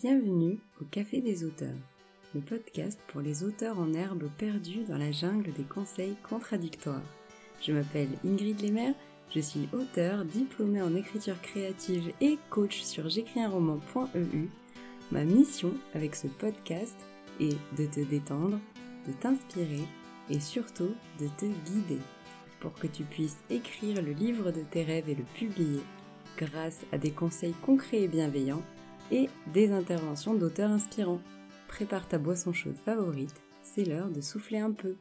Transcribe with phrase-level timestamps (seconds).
[0.00, 1.74] Bienvenue au Café des auteurs,
[2.32, 7.02] le podcast pour les auteurs en herbe perdus dans la jungle des conseils contradictoires.
[7.60, 8.94] Je m'appelle Ingrid Lemaire,
[9.34, 14.48] je suis auteur, diplômée en écriture créative et coach sur j'écrisunroman.eu.
[15.10, 16.96] Ma mission avec ce podcast
[17.40, 18.60] est de te détendre,
[19.04, 19.82] de t'inspirer
[20.30, 22.00] et surtout de te guider
[22.60, 25.80] pour que tu puisses écrire le livre de tes rêves et le publier
[26.36, 28.62] grâce à des conseils concrets et bienveillants
[29.10, 31.20] et des interventions d'auteurs inspirants.
[31.68, 34.96] Prépare ta boisson chaude favorite, c'est l'heure de souffler un peu.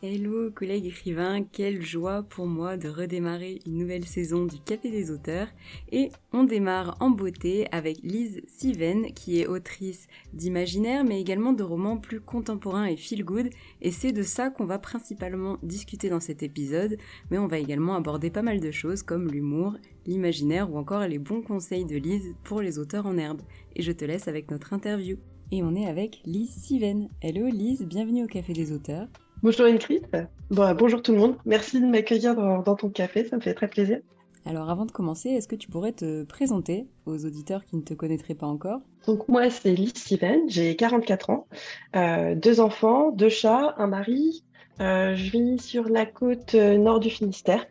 [0.00, 5.10] Hello collègues écrivains, quelle joie pour moi de redémarrer une nouvelle saison du Café des
[5.10, 5.48] auteurs
[5.90, 11.64] et on démarre en beauté avec Lise Siven qui est autrice d'imaginaire mais également de
[11.64, 13.50] romans plus contemporains et feel good
[13.82, 16.96] et c'est de ça qu'on va principalement discuter dans cet épisode
[17.32, 21.18] mais on va également aborder pas mal de choses comme l'humour, l'imaginaire ou encore les
[21.18, 23.42] bons conseils de Lise pour les auteurs en herbe
[23.74, 25.16] et je te laisse avec notre interview.
[25.50, 27.08] Et on est avec Lise Siven.
[27.20, 29.08] Hello Lise, bienvenue au Café des auteurs.
[29.40, 30.28] Bonjour Ingrid.
[30.50, 31.36] Bon, bonjour tout le monde.
[31.46, 34.00] Merci de m'accueillir dans, ton café, ça me fait très plaisir.
[34.44, 37.94] Alors avant de commencer, est-ce que tu pourrais te présenter aux auditeurs qui ne te
[37.94, 38.80] connaîtraient pas encore?
[39.06, 41.46] Donc moi c'est Lise Steven, j'ai 44 ans,
[41.94, 44.42] euh, deux enfants, deux chats, un mari.
[44.80, 47.64] Euh, je vis sur la côte euh, nord du Finistère.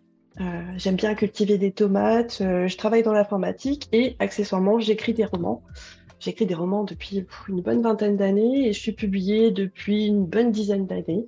[0.78, 5.64] J'aime bien cultiver des tomates, je travaille dans l'informatique et accessoirement j'écris des romans.
[6.20, 10.52] J'écris des romans depuis une bonne vingtaine d'années et je suis publiée depuis une bonne
[10.52, 11.28] dizaine d'années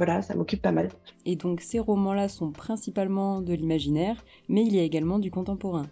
[0.00, 0.88] voilà, ça m'occupe pas mal.
[1.26, 5.88] Et donc ces romans-là sont principalement de l'imaginaire, mais il y a également du contemporain.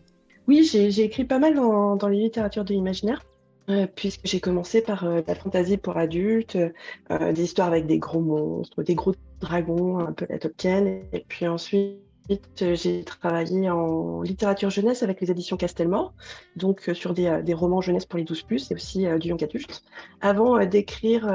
[0.47, 3.23] Oui, j'ai écrit pas mal dans, les littératures de l'imaginaire.
[3.69, 7.99] Euh, puisque j'ai commencé par euh, la fantaisie pour adultes, euh, des histoires avec des
[7.99, 11.99] gros monstres, des gros dragons, un peu la Tolkien, et puis ensuite
[12.31, 16.13] euh, j'ai travaillé en littérature jeunesse avec les éditions Castelmore,
[16.57, 19.43] donc euh, sur euh, des, romans jeunesse pour les 12 plus et aussi du young
[19.43, 19.83] adulte.
[20.21, 21.31] Avant d'écrire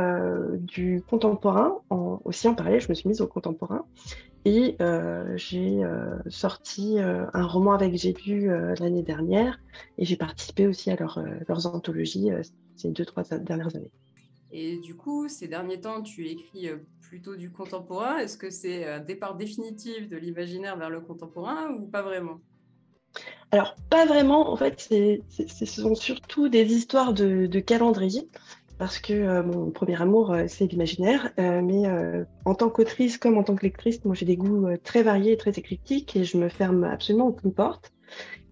[0.57, 3.85] du contemporain, aussi en parallèle, je me suis mise au contemporain
[4.45, 4.77] et
[5.35, 5.81] j'ai
[6.27, 8.49] sorti un roman avec J'ai vu
[8.79, 9.59] l'année dernière
[9.97, 12.29] et j'ai participé aussi à leurs anthologies
[12.75, 13.91] ces deux, trois dernières années.
[14.55, 18.19] Et du coup, ces derniers temps, tu écris euh, plutôt du contemporain.
[18.19, 22.39] Est-ce que c'est un départ définitif de l'imaginaire vers le contemporain ou pas vraiment?
[23.49, 24.51] Alors, pas vraiment.
[24.51, 24.79] En fait,
[25.29, 28.29] ce sont surtout des histoires de, calendrier.
[28.77, 31.31] Parce que euh, mon premier amour, euh, c'est l'imaginaire.
[31.37, 31.83] mais
[32.45, 35.37] en tant qu'autrice comme en tant que lectrice, moi j'ai des goûts très variés et
[35.37, 37.91] très éclectiques et je me ferme absolument aucune porte.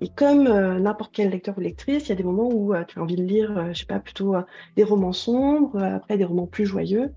[0.01, 2.83] Et comme euh, n'importe quel lecteur ou lectrice, il y a des moments où euh,
[2.85, 4.35] tu as envie de lire, euh, je sais pas, plutôt
[4.75, 7.13] des romans sombres, après des romans plus joyeux.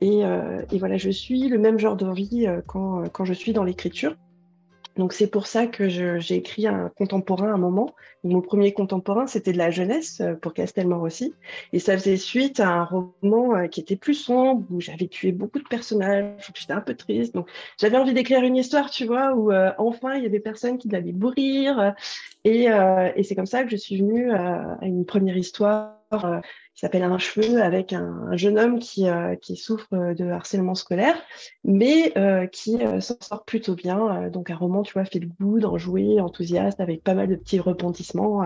[0.00, 0.20] Et,
[0.70, 4.16] et, voilà, je suis le même genre d'envie quand, quand je suis dans l'écriture.
[4.96, 7.94] Donc c'est pour ça que j'ai écrit un contemporain à un moment.
[8.22, 11.34] Mon premier contemporain, c'était de la jeunesse euh, pour Castelmore aussi.
[11.72, 15.32] Et ça faisait suite à un roman euh, qui était plus sombre, où j'avais tué
[15.32, 17.34] beaucoup de personnages, j'étais un peu triste.
[17.34, 20.78] Donc j'avais envie d'écrire une histoire, tu vois, où euh, enfin il y avait personne
[20.78, 21.94] qui allait mourir.
[22.44, 26.03] Et, et c'est comme ça que je suis venue à une première histoire
[26.74, 31.16] qui s'appelle Un cheveu avec un, jeune homme qui, euh, qui, souffre de harcèlement scolaire,
[31.62, 34.28] mais euh, qui euh, s'en sort plutôt bien.
[34.28, 35.60] donc un roman, tu vois, fait le goût
[36.18, 38.42] enthousiaste, avec pas mal de petits rebondissements,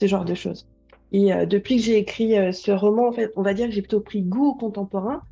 [0.00, 0.68] ce genre de choses.
[1.12, 4.00] Et depuis que j'ai écrit ce roman, en fait, on va dire que j'ai plutôt
[4.00, 5.22] pris goût au contemporain,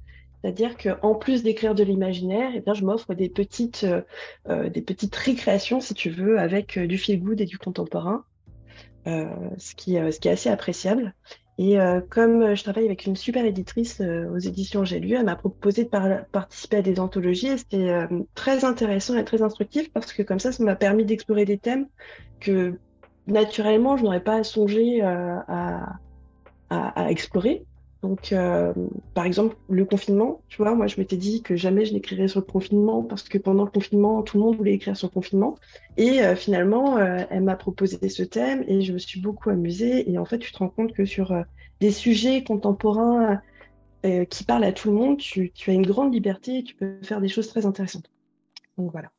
[0.42, 3.86] c'est-à-dire qu'en plus d'écrire de l'imaginaire, eh je m'offre des petites,
[4.48, 8.24] des petites récréations, si tu veux, avec du feel good et du contemporain.
[9.06, 11.14] ce, qui, ce qui est assez appréciable.
[11.60, 15.26] Et euh, comme je travaille avec une super éditrice euh, aux éditions J'ai lu, elle
[15.26, 15.90] m'a proposé de
[16.32, 20.38] participer à des anthologies et c'était euh, très intéressant et très instructif parce que comme
[20.38, 21.86] ça, ça m'a permis d'explorer des thèmes
[22.40, 22.78] que
[23.26, 25.98] naturellement, je n'aurais pas songé à,
[26.70, 27.66] à, explorer.
[28.02, 28.34] Donc,
[29.14, 32.40] par exemple, le confinement, tu vois, moi, je m'étais dit que jamais je n'écrirais sur
[32.40, 35.58] le confinement parce que pendant le confinement, tout le monde voulait écrire sur le confinement.
[35.98, 40.10] Et finalement, elle m'a proposé ce thème et je me suis beaucoup amusée.
[40.10, 41.44] Et en fait, tu te rends compte que sur
[41.80, 43.42] des sujets contemporains
[44.06, 47.02] euh, qui parlent à tout le monde, tu, as une grande liberté et tu peux
[47.02, 48.10] faire des choses très intéressantes.
[48.78, 49.10] Donc voilà.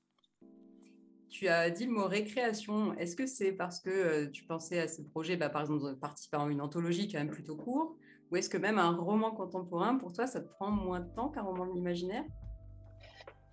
[1.29, 2.95] Tu as dit le mot récréation.
[2.97, 5.93] Est-ce que c'est parce que euh, tu pensais à ce projet, bah, par exemple, de
[5.93, 7.95] participer à une anthologie quand même plutôt court
[8.31, 11.29] Ou est-ce que même un roman contemporain, pour toi, ça te prend moins de temps
[11.29, 12.23] qu'un roman de l'imaginaire?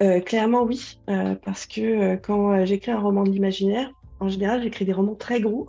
[0.02, 1.00] Euh, Clairement, oui.
[1.44, 3.90] parce que quand j'écris un roman de l'imaginaire,
[4.20, 5.68] en général, j'écris des romans très gros.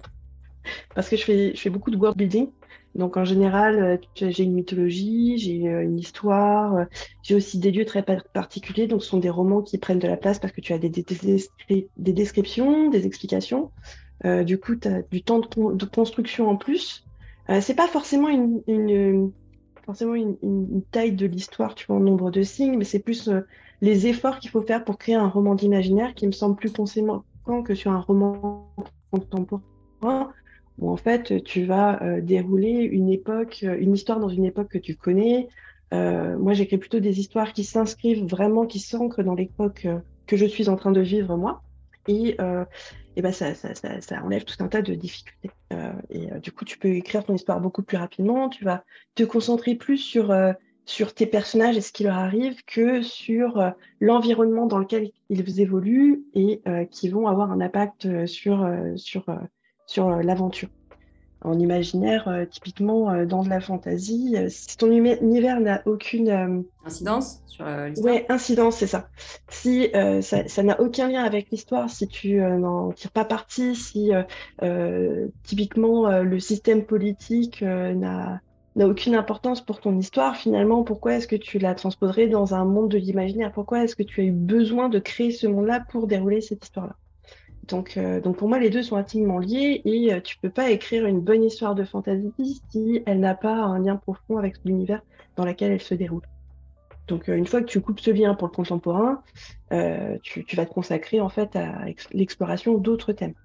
[0.96, 2.50] Parce que je fais, beaucoup de world building.
[2.96, 6.86] Donc en général, euh, j'ai une mythologie, j'ai euh, une histoire, euh,
[7.22, 8.88] j'ai aussi des lieux très particuliers.
[8.88, 10.90] Donc ce sont des romans qui prennent de la place parce que tu as des,
[10.90, 11.04] des,
[12.14, 13.72] descriptions, des explications.
[14.24, 17.06] du coup, tu as du temps de, construction en plus.
[17.62, 19.31] C'est pas forcément une,
[20.92, 23.30] taille de l'histoire, tu vois, en nombre de signes, mais c'est plus
[23.81, 27.24] les efforts qu'il faut faire pour créer un roman d'imaginaire qui me semble plus conséquent
[27.63, 28.69] que sur un roman
[29.12, 30.31] contemporain
[30.80, 34.69] où en fait tu vas euh, dérouler une époque, euh, une histoire dans une époque
[34.69, 35.48] que tu connais.
[35.94, 39.88] Euh, moi, j'écris plutôt des histoires qui s'inscrivent vraiment, qui s'ancrent dans l'époque
[40.28, 41.62] que je suis en train de vivre moi.
[42.07, 42.38] Et,
[43.21, 43.54] ben ça,
[44.24, 45.51] enlève tout un tas de difficultés.
[46.10, 48.50] et du coup, tu peux écrire ton histoire beaucoup plus rapidement.
[48.50, 48.83] Tu vas
[49.16, 50.33] te concentrer plus sur
[50.86, 56.24] sur tes personnages et ce qui leur arrive que sur l'environnement dans lequel ils évoluent
[56.33, 60.69] et qui vont avoir un impact sur, euh, l'aventure.
[61.41, 67.41] En imaginaire, euh, typiquement euh, dans de la fantasy, si ton univers n'a aucune incidence
[67.47, 68.13] sur l'histoire.
[68.13, 69.09] Ouais, incidence, c'est ça.
[69.50, 69.89] Si
[70.21, 74.12] ça n'a aucun lien avec l'histoire, si tu n'en tires pas parti, si
[75.44, 78.41] typiquement le système politique n'a
[78.75, 82.65] n'a aucune importance pour ton histoire, finalement, pourquoi est-ce que tu la transposerais dans un
[82.65, 83.51] monde de l'imaginaire?
[83.51, 86.95] Pourquoi est-ce que tu as eu besoin de créer ce monde-là pour dérouler cette histoire-là?
[87.69, 90.71] Donc, euh, donc pour moi, les deux sont intimement liés et euh, tu peux pas
[90.71, 95.01] écrire une bonne histoire de fantasy si elle n'a pas un lien profond avec l'univers
[95.36, 96.24] dans lequel elle se déroule.
[97.07, 99.24] Donc euh, une fois que tu coupes ce lien pour le contemporain,
[100.24, 103.36] tu, vas te consacrer en fait à l'exploration d'autres thèmes.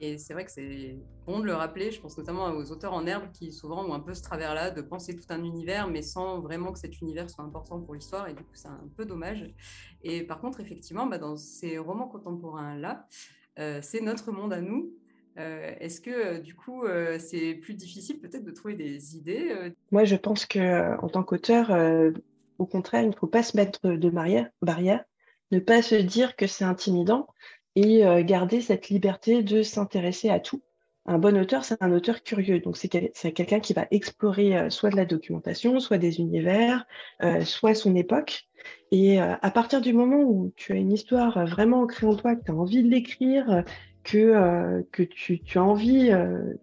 [0.00, 0.96] Et c'est vrai que c'est
[1.26, 4.00] bon de le rappeler, je pense notamment aux auteurs en herbe qui souvent ont un
[4.00, 7.44] peu ce travers-là de penser tout un univers, mais sans vraiment que cet univers soit
[7.44, 9.48] important pour l'histoire, et du coup c'est un peu dommage.
[10.02, 14.92] Et par contre, effectivement, bah, dans ces romans contemporains-là, euh, c'est notre monde à nous.
[15.38, 16.84] Euh, est-ce que euh, du coup,
[17.18, 21.70] c'est plus difficile peut-être de trouver des idées Moi, je pense que en tant qu'auteur,
[22.58, 25.04] au contraire, il ne faut pas se mettre de barrière
[25.50, 27.26] ne pas se dire que c'est intimidant
[27.76, 30.62] et garder cette liberté de s'intéresser à tout.
[31.04, 32.60] Un bon auteur, c'est un auteur curieux.
[32.60, 36.86] Donc, c'est quelqu'un qui va explorer soit de la documentation, soit des univers,
[37.44, 38.48] soit son époque.
[38.90, 42.36] Et euh, à partir du moment où tu as une histoire vraiment ancrée en toi,
[42.36, 43.64] que tu as envie de l'écrire,
[44.04, 46.54] que, euh, que tu, tu, as envie euh,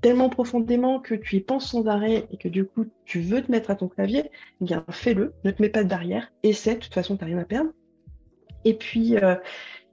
[0.00, 3.50] tellement profondément que tu y penses sans arrêt et que du coup tu veux te
[3.50, 4.30] mettre à ton clavier,
[4.60, 7.28] eh bien fais-le, ne te mets pas de barrière, essaie, de toute façon tu n'as
[7.28, 7.70] rien à perdre.
[8.64, 9.16] Et puis,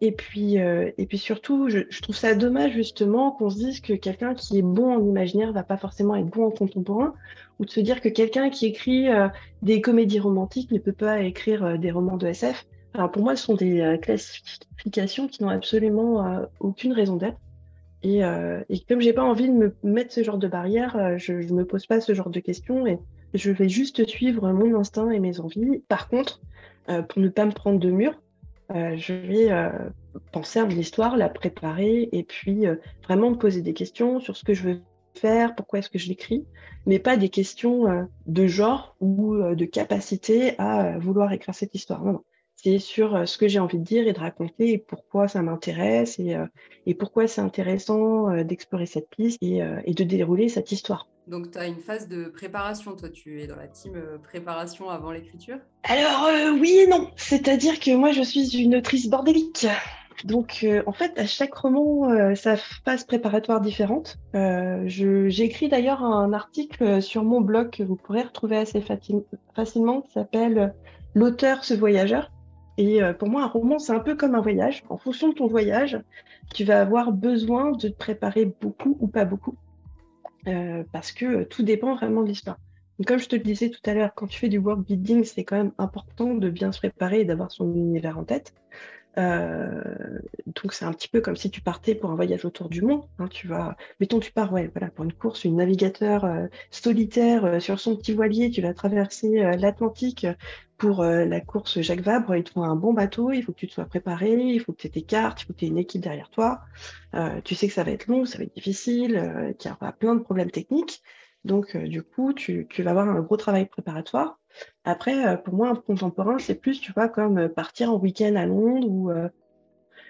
[0.02, 4.34] et puis, et puis surtout, je, trouve ça dommage justement qu'on se dise que quelqu'un
[4.34, 7.14] qui est bon en imaginaire va pas forcément être bon en contemporain,
[7.60, 9.28] ou de se dire que quelqu'un qui écrit euh,
[9.62, 12.66] des comédies romantiques ne peut pas écrire euh, des romans de SF.
[12.94, 17.38] Alors pour moi, ce sont des euh, classifications qui n'ont absolument aucune raison d'être.
[18.02, 18.22] Et,
[18.70, 21.66] et, comme j'ai pas envie de me mettre ce genre de barrière, je ne me
[21.66, 22.98] pose pas ce genre de questions et
[23.34, 25.84] je vais juste suivre mon instinct et mes envies.
[25.90, 26.40] Par contre,
[26.88, 28.14] pour ne pas me prendre de mur,
[28.70, 29.72] je vais
[30.32, 32.66] penser à mon histoire, la préparer et puis
[33.04, 34.82] vraiment me poser des questions sur ce que je veux
[35.20, 36.46] faire, pourquoi est-ce que je l'écris,
[36.86, 41.54] mais pas des questions euh, de genre ou euh, de capacité à euh, vouloir écrire
[41.54, 42.04] cette histoire.
[42.04, 42.24] Non, non.
[42.56, 46.20] C'est sur ce que j'ai envie de dire et de raconter et pourquoi ça m'intéresse
[46.20, 51.08] et, pourquoi c'est intéressant d'explorer cette piste et, de dérouler cette histoire.
[51.30, 53.94] Donc, tu as une phase de préparation, toi, tu es dans la team
[54.24, 55.58] préparation avant l'écriture?
[55.84, 56.28] Alors,
[56.60, 57.10] oui et non.
[57.16, 59.68] C'est-à-dire que moi, je suis une autrice bordélique.
[60.26, 64.18] Donc, euh, en fait, à chaque roman, euh, sa phase préparatoire différente.
[64.36, 70.12] Euh, J'ai d'ailleurs un article sur mon blog que vous pourrez retrouver assez facilement, qui
[70.12, 70.74] s'appelle
[71.16, 72.32] L'auteur, ce voyageur.
[72.78, 74.84] Et pour moi, un roman, c'est un peu comme un voyage.
[74.90, 76.00] En fonction de ton voyage,
[76.54, 79.58] tu vas avoir besoin de te préparer beaucoup ou pas beaucoup,
[80.92, 82.58] parce que tout dépend vraiment de l'histoire.
[83.08, 85.46] Comme je te le disais tout à l'heure, quand tu fais du world building, c'est
[85.46, 88.54] quand même important de bien se préparer et d'avoir son univers en tête.
[89.18, 89.82] Euh,
[90.46, 93.04] donc c'est un petit peu comme si tu partais pour un voyage autour du monde.
[93.18, 97.60] Hein, tu vas, mettons, tu pars, voilà, pour une course, une navigateur euh, solitaire euh,
[97.60, 100.28] sur son petit voilier, tu vas traverser l'Atlantique
[100.78, 102.36] pour la course Jacques Vabre.
[102.36, 104.72] Il te faut un bon bateau, il faut que tu te sois préparé, il faut
[104.72, 106.62] que tu aies tes cartes, il faut que tu aies une équipe derrière toi.
[107.44, 110.16] tu sais que ça va être long, ça va être difficile, qu'il y aura plein
[110.16, 111.02] de problèmes techniques.
[111.44, 114.39] Donc, du coup, tu vas avoir un gros travail préparatoire.
[114.84, 118.36] Après, euh, pour moi, un contemporain, c'est plus, tu vois, comme euh, partir en week-end
[118.36, 119.30] à Londres ou, euh,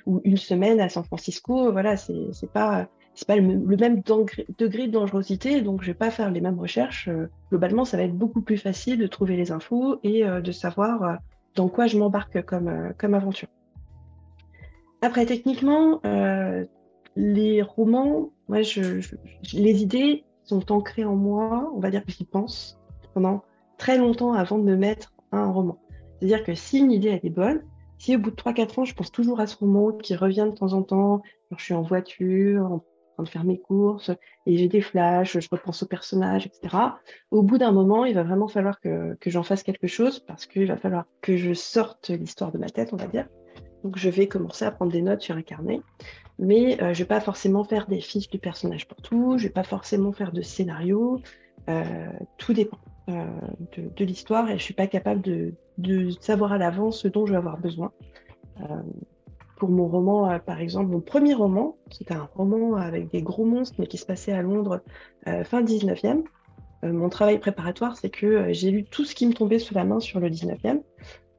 [0.05, 1.71] ou une semaine à San Francisco.
[1.71, 2.87] Voilà, c'est pas,
[3.27, 3.41] pas le,
[3.77, 7.09] même degré de dangerosité, donc je vais pas faire les mêmes recherches.
[7.49, 11.17] Globalement, ça va être beaucoup plus facile de trouver les infos et de savoir
[11.55, 13.49] dans quoi je m'embarque comme, aventure.
[15.01, 15.99] Après, techniquement,
[17.17, 18.59] les romans, moi,
[19.53, 22.79] les idées sont ancrées en moi, on va dire que j'y pense
[23.13, 23.43] pendant
[23.79, 25.79] très longtemps avant de me mettre à un roman.
[26.19, 27.63] C'est-à-dire que si une idée est bonne,
[27.97, 30.55] si au bout de 3-4 ans, je pense toujours à ce roman qui revient de
[30.55, 32.79] temps en temps, quand je suis en voiture, en
[33.15, 34.11] train de faire mes courses
[34.45, 36.75] et j'ai des flashs, je repense au personnage, etc.
[37.31, 40.67] Au bout d'un moment, il va vraiment falloir que, j'en fasse quelque chose parce qu'il
[40.67, 43.27] va falloir que je sorte l'histoire de ma tête, on va dire.
[43.83, 45.79] Donc je vais commencer à prendre des notes sur un carnet,
[46.37, 49.47] mais je ne vais pas forcément faire des fiches du personnage pour tout, je ne
[49.47, 51.21] vais pas forcément faire de scénario,
[52.37, 52.77] tout dépend.
[53.09, 55.53] De, de l'histoire et je suis pas capable de,
[56.19, 57.91] savoir à l'avance ce dont je vais avoir besoin.
[58.61, 58.65] Euh,
[59.57, 63.45] pour mon roman, euh, par exemple, mon premier roman, c'était un roman avec des gros
[63.45, 64.81] monstres, mais qui se passait à Londres
[65.27, 66.23] euh, fin 19e.
[66.83, 69.99] mon travail préparatoire, c'est que j'ai lu tout ce qui me tombait sous la main
[69.99, 70.81] sur le 19e.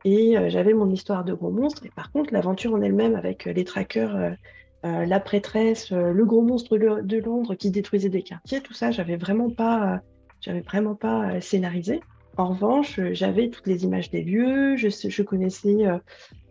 [0.06, 1.84] Et j'avais mon histoire de gros monstres.
[1.84, 4.34] Et par contre, l'aventure en elle-même, avec les trackers,
[4.82, 9.50] la prêtresse, le gros monstre de Londres qui détruisait des quartiers, tout ça, j'avais vraiment
[9.50, 10.00] pas,
[10.40, 12.00] j'avais vraiment pas scénarisé.
[12.37, 15.99] En revanche, j'avais toutes les images des lieux, je, connaissais euh,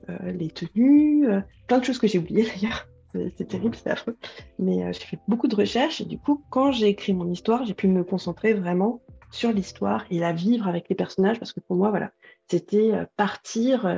[0.10, 2.88] euh, les tenues, euh, plein de choses que j'ai oubliées d'ailleurs.
[3.38, 4.16] C'est terrible, c'est affreux.
[4.60, 7.74] Mais j'ai fait beaucoup de recherches et du coup, quand j'ai écrit mon histoire, j'ai
[7.74, 11.76] pu me concentrer vraiment sur l'histoire et la vivre avec les personnages parce que pour
[11.76, 12.12] moi, voilà,
[12.48, 13.92] c'était partir,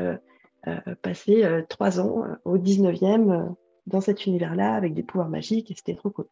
[1.02, 3.54] passer trois ans au 19e
[3.86, 6.28] dans cet univers-là avec des pouvoirs magiques et c'était trop cool.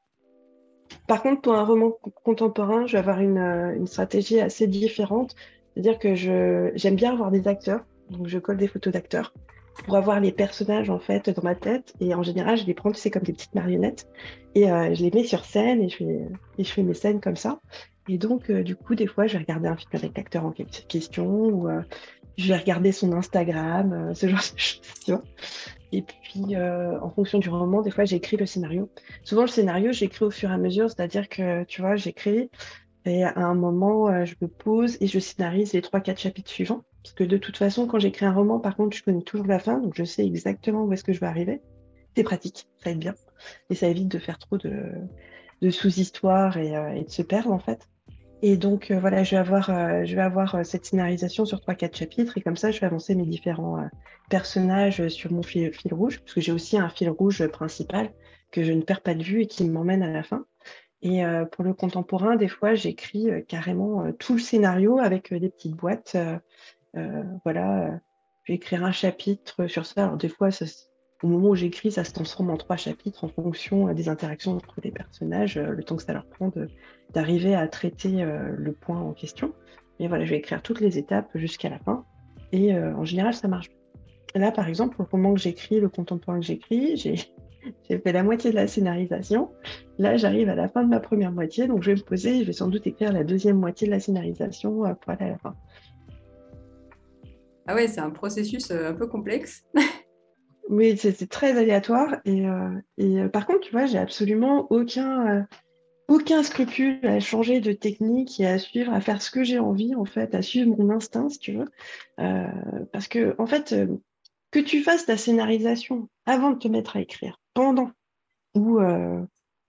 [1.07, 1.91] Par contre, pour un roman
[2.23, 5.35] contemporain, je vais avoir une, euh, stratégie assez différente.
[5.73, 9.33] C'est-à-dire que j'aime bien avoir des acteurs, donc je colle des photos d'acteurs
[9.85, 11.93] pour avoir les personnages en fait dans ma tête.
[12.01, 14.07] Et en général, je les prends, tu sais, comme des petites marionnettes,
[14.55, 17.59] et euh, je les mets sur scène et je, fais, mes scènes comme ça.
[18.09, 20.51] Et donc, euh, du coup, des fois, je vais regarder un film avec l'acteur en
[20.51, 21.69] question, ou
[22.37, 25.21] je vais regarder son Instagram, ce genre de choses.
[25.91, 28.89] Et puis, euh, en fonction du roman, des fois, j'écris le scénario.
[29.23, 32.49] Souvent, le scénario, j'écris au fur et à mesure, c'est-à-dire que, tu vois, j'écris
[33.05, 36.51] et à un moment, euh, je me pose et je scénarise les trois, quatre chapitres
[36.51, 36.83] suivants.
[37.03, 39.59] Parce que de toute façon, quand j'écris un roman, par contre, je connais toujours la
[39.59, 41.61] fin, donc je sais exactement où est-ce que je vais arriver.
[42.15, 43.15] C'est pratique, ça aide bien.
[43.69, 47.87] Et ça évite de faire trop de, sous-histoires euh, et, de se perdre, en fait.
[48.41, 51.59] Et donc, euh, voilà, je vais avoir, euh, je vais avoir euh, cette scénarisation sur
[51.59, 53.89] 3-4 chapitres et comme ça, je vais avancer mes différents
[54.29, 58.11] personnages sur mon fil, rouge, parce que j'ai aussi un fil rouge principal
[58.51, 60.45] que je ne perds pas de vue et qui m'emmène à la fin.
[61.01, 61.21] Et
[61.53, 66.17] pour le contemporain, des fois, j'écris carrément tout le scénario avec des petites boîtes.
[67.45, 67.99] voilà,
[68.43, 70.05] je vais écrire un chapitre sur ça.
[70.05, 70.65] Alors, des fois, ça,
[71.23, 74.53] au moment où j'écris, ça se transforme en trois chapitres en fonction euh, des interactions
[74.53, 76.51] entre les personnages, euh, le temps que ça leur prend
[77.13, 79.53] d'arriver à traiter euh, le point en question.
[79.99, 82.05] Et voilà, je vais écrire toutes les étapes jusqu'à la fin.
[82.51, 83.69] Et en général, ça marche.
[84.33, 86.95] Là, par exemple, au moment que j'écris, le contemporain que j'écris,
[87.89, 89.51] j'ai fait la moitié de la scénarisation.
[89.99, 92.39] Là, j'arrive à la fin de ma première moitié, donc je vais me poser et
[92.41, 95.37] je vais sans doute écrire la deuxième moitié de la scénarisation pour aller à la
[95.37, 95.53] fin.
[97.67, 99.65] Ah ouais, c'est un processus un peu complexe.
[100.69, 102.17] Oui, c'est très aléatoire.
[102.25, 105.43] Et, euh, euh, par contre, tu vois, j'ai absolument aucun, euh,
[106.07, 109.95] aucun scrupule à changer de technique et à suivre, à faire ce que j'ai envie,
[109.95, 111.65] en fait, à suivre mon instinct, si tu veux.
[112.91, 113.75] parce que, en fait,
[114.51, 117.91] que tu fasses ta scénarisation avant de te mettre à écrire, pendant
[118.55, 118.79] ou,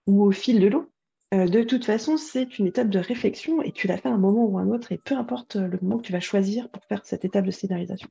[0.07, 0.91] ou au fil de l'eau,
[1.33, 4.45] de toute façon, c'est une étape de réflexion et tu l'as fait à un moment
[4.45, 7.05] ou à un autre, et peu importe le moment que tu vas choisir pour faire
[7.05, 8.09] cette étape de scénarisation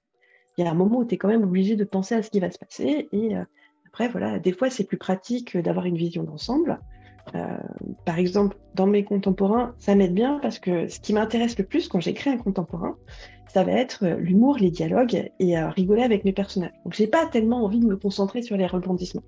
[0.58, 2.30] il y a un moment où tu es quand même obligé de penser à ce
[2.30, 3.08] qui va se passer.
[3.12, 3.44] Et euh,
[3.88, 6.80] après, voilà, des fois, c'est plus pratique d'avoir une vision d'ensemble.
[7.36, 7.58] Euh,
[8.06, 11.88] par exemple, dans mes contemporains, ça m'aide bien parce que ce qui m'intéresse le plus
[11.88, 12.96] quand j'écris un contemporain,
[13.48, 16.74] ça va être euh, l'humour, les dialogues et rigoler avec mes personnages.
[16.84, 19.24] Donc, j'ai pas tellement envie de me concentrer sur les rebondissements.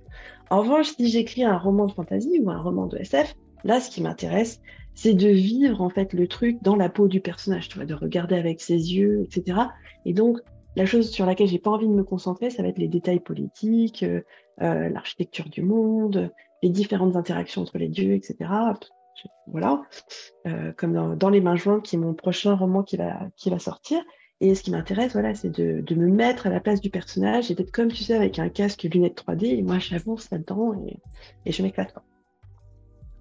[0.49, 3.89] En revanche, si j'écris un roman de fantasy ou un roman de SF, là, ce
[3.89, 4.61] qui m'intéresse,
[4.93, 8.61] c'est de vivre en fait le truc dans la peau du personnage, de regarder avec
[8.61, 9.59] ses yeux, etc.
[10.05, 10.39] Et donc,
[10.75, 13.19] la chose sur laquelle j'ai pas envie de me concentrer, ça va être les détails
[13.19, 14.21] politiques, euh,
[14.61, 16.31] euh, l'architecture du monde,
[16.63, 18.49] les différentes interactions entre les dieux, etc.
[19.47, 19.81] Voilà,
[20.47, 24.01] euh, comme dans, Les Mains Jointes, qui est mon prochain roman qui va, sortir.
[24.39, 27.55] Et ce qui m'intéresse, voilà, c'est de, me mettre à la place du personnage et
[27.55, 29.45] d'être comme tu sais avec un casque et lunettes 3D.
[29.45, 30.97] Et moi, j'avance là-dedans et,
[31.45, 31.93] et je m'éclate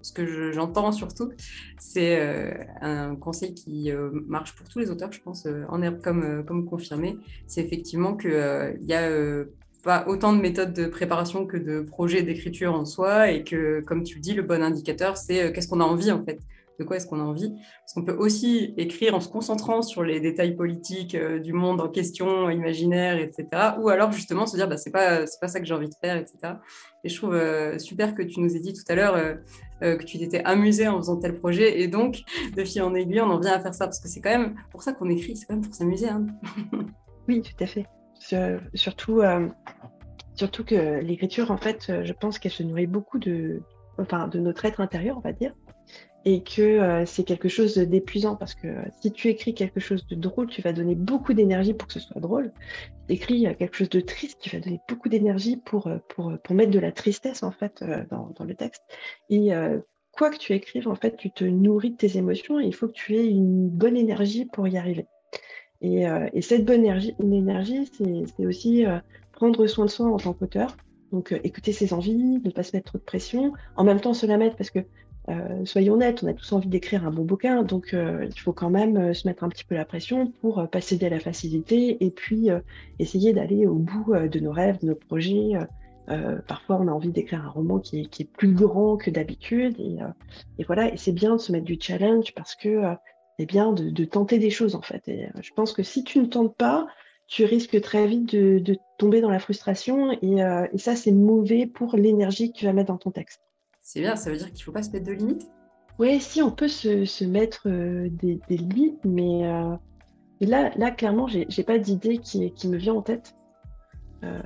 [0.01, 1.31] ce que j'entends surtout,
[1.79, 5.81] c'est euh, un conseil qui euh, marche pour tous les auteurs, je pense, euh, en
[5.81, 7.17] herbe comme, comme confirmé,
[7.47, 9.09] c'est effectivement qu'il n'y a
[9.83, 14.03] pas autant de méthodes de préparation que de projets d'écriture en soi, et que, comme
[14.03, 16.39] tu le dis, le bon indicateur, c'est qu'est-ce qu'on a envie en fait?
[16.79, 17.51] De quoi est-ce qu'on a envie?
[17.51, 21.89] Parce qu'on peut aussi écrire en se concentrant sur les détails politiques du monde en
[21.89, 23.45] question, imaginaire, etc.
[23.79, 26.17] Ou alors justement se dire, bah, c'est pas, pas ça que j'ai envie de faire,
[26.17, 26.55] etc.
[27.03, 27.39] Et je trouve
[27.77, 29.15] super que tu nous aies dit tout à l'heure,
[29.81, 31.81] que tu t'étais amusé en faisant tel projet.
[31.81, 32.21] Et donc,
[32.55, 34.55] de fil en aiguille, on en vient à faire ça parce que c'est quand même
[34.71, 36.09] pour ça qu'on écrit, c'est quand même pour s'amuser.
[36.09, 36.25] Hein.
[37.27, 37.85] oui, tout à fait.
[38.73, 39.47] surtout, euh,
[40.35, 43.61] surtout que l'écriture, en fait, euh, je pense qu'elle se nourrit beaucoup de.
[43.97, 45.53] enfin de notre être intérieur, on va dire,
[46.23, 50.05] et que euh, c'est quelque chose d'épuisant parce que euh, si tu écris quelque chose
[50.07, 52.51] de drôle, tu vas donner beaucoup d'énergie pour que ce soit drôle.
[52.63, 56.37] Si tu écris euh, quelque chose de triste, tu vas donner beaucoup d'énergie pour, pour,
[56.43, 58.83] pour, mettre de la tristesse en fait dans, dans le texte.
[59.29, 59.49] Et
[60.11, 62.87] quoi que tu écrives, en fait, tu te nourris de tes émotions et il faut
[62.87, 65.07] que tu aies une bonne énergie pour y arriver.
[65.81, 67.89] Et, et cette bonne énergie, énergie
[68.37, 68.83] c'est aussi
[69.31, 70.77] prendre soin de soi en tant qu'auteur.
[71.11, 74.25] Donc écouter ses envies, ne pas se mettre trop de pression, en même temps se
[74.25, 74.79] la mettre parce que
[75.31, 78.53] euh, soyons honnêtes, on a tous envie d'écrire un bon bouquin, donc euh, il faut
[78.53, 81.19] quand même euh, se mettre un petit peu la pression pour pas céder à la
[81.19, 82.49] facilité et puis
[82.99, 85.53] essayer d'aller au bout de nos rêves, de nos projets.
[86.47, 90.93] parfois, on a envie d'écrire un roman qui est, plus grand que d'habitude, et, voilà.
[90.93, 92.81] Et c'est bien de se mettre du challenge parce que
[93.39, 95.07] c'est bien de, tenter des choses en fait.
[95.07, 96.87] Et je pense que si tu ne tentes pas,
[97.27, 100.37] tu risques très vite de, tomber dans la frustration, et
[100.77, 103.41] ça, c'est mauvais pour l'énergie que tu vas mettre dans ton texte.
[103.81, 105.49] C'est bien, ça veut dire qu'il ne faut pas se mettre de limites?
[105.99, 109.75] Oui, si, on peut se, mettre euh, des, limites, mais euh,
[110.39, 113.35] là, là, clairement, j'ai n'ai pas d'idée qui, qui, me vient en tête.
[114.23, 114.39] Euh,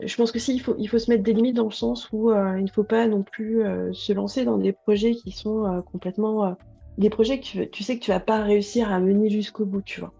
[0.00, 2.10] je pense que si, il faut, il faut se mettre des limites dans le sens
[2.12, 3.62] où il ne faut pas non plus
[3.92, 6.56] se lancer dans des projets qui sont complètement...
[6.98, 10.00] des projets que tu, sais que tu vas pas réussir à mener jusqu'au bout, tu
[10.00, 10.12] vois.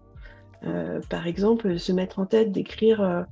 [1.09, 3.25] par exemple, se mettre en tête d'écrire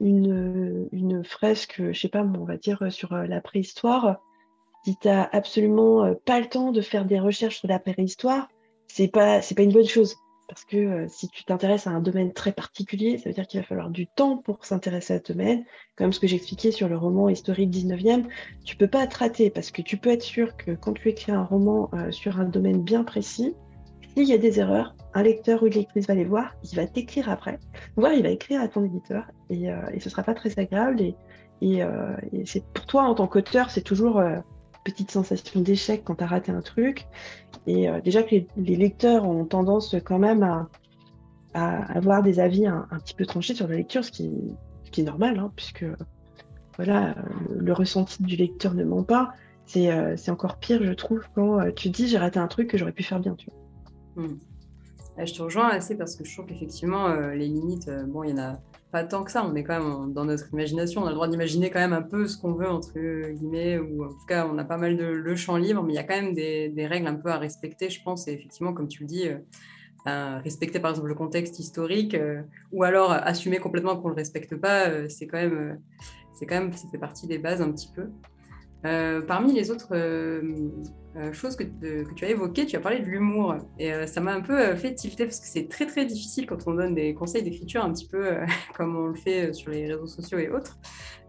[0.00, 4.20] une, une, fresque, je sais pas, on va dire sur la préhistoire,
[4.84, 8.48] si tu n'as absolument euh, pas le temps de faire des recherches sur la préhistoire,
[8.86, 10.14] c'est pas pas une bonne chose
[10.48, 13.60] parce que euh, si tu t'intéresses à un domaine très particulier, ça veut dire qu'il
[13.60, 15.64] va falloir du temps pour s'intéresser à ce domaine.
[15.96, 18.24] Comme ce que j'expliquais sur le roman historique 19e,
[18.64, 21.32] tu peux pas te rater parce que tu peux être sûr que quand tu écris
[21.32, 23.54] un roman euh, sur un domaine bien précis,
[24.14, 26.86] s'il y a des erreurs, un lecteur ou une lectrice va les voir, il va
[26.86, 27.58] t'écrire après,
[27.96, 31.00] voire il va écrire à ton éditeur et, et ce sera pas très agréable.
[31.00, 31.16] Et,
[31.60, 31.78] et,
[32.32, 34.22] et pour toi en tant qu'auteur, c'est toujours
[34.84, 37.06] petite sensation d'échec quand tu as raté un truc.
[37.66, 40.68] Et euh, déjà que les, lecteurs ont tendance quand même à,
[41.54, 44.28] avoir des avis un, petit peu tranchés sur la lecture, ce qui,
[44.98, 45.84] est normal, hein, puisque
[46.76, 47.14] voilà,
[47.50, 49.32] le, ressenti du lecteur ne ment pas.
[49.64, 52.76] C'est euh, encore pire, je trouve, quand euh, tu dis j'ai raté un truc que
[52.76, 53.34] j'aurais pu faire bien.
[53.34, 54.24] Tu vois.
[54.24, 54.38] Hmm.
[55.24, 58.38] Je te rejoins assez parce que je trouve qu'effectivement, les limites, bon, il y en
[58.38, 58.60] a
[58.94, 59.44] pas tant que ça.
[59.44, 61.02] On est quand même dans notre imagination.
[61.02, 62.92] On a le droit d'imaginer quand même un peu ce qu'on veut, entre
[63.32, 65.96] guillemets, ou en tout cas, on a pas mal de le champ libre, mais il
[65.96, 68.28] y a quand même des, règles un peu à respecter, je pense.
[68.28, 69.38] Et effectivement, comme tu le dis, euh,
[70.04, 74.18] ben, respecter par exemple le contexte historique, euh, ou alors assumer complètement qu'on ne le
[74.18, 75.80] respecte pas, euh, c'est quand même,
[76.32, 78.10] c'est quand même, ça fait partie des bases un petit peu.
[79.26, 79.94] Parmi les autres
[81.16, 81.62] euh, chose que,
[82.16, 83.54] tu as évoquée, tu as parlé de l'humour.
[83.78, 86.44] Et euh, ça m'a un peu euh, fait tilter parce que c'est très très difficile
[86.46, 88.38] quand on donne des conseils d'écriture, un petit peu
[88.76, 90.76] comme on le fait sur les réseaux sociaux et autres,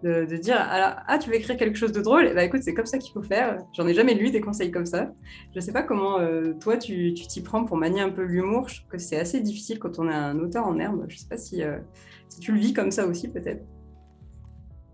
[0.02, 2.34] de, dire alors, Ah, tu veux écrire quelque chose de drôle?
[2.34, 3.60] Bah écoute, c'est comme ça qu'il faut faire.
[3.74, 5.12] J'en ai jamais lu des conseils comme ça.
[5.52, 6.18] Je ne sais pas comment
[6.60, 8.70] toi tu t'y prends pour manier un peu l'humour.
[8.70, 11.06] Je trouve que c'est assez difficile quand on a un auteur en herbe.
[11.10, 11.62] Je ne sais pas si,
[12.30, 13.63] si tu le vis comme ça aussi, peut-être.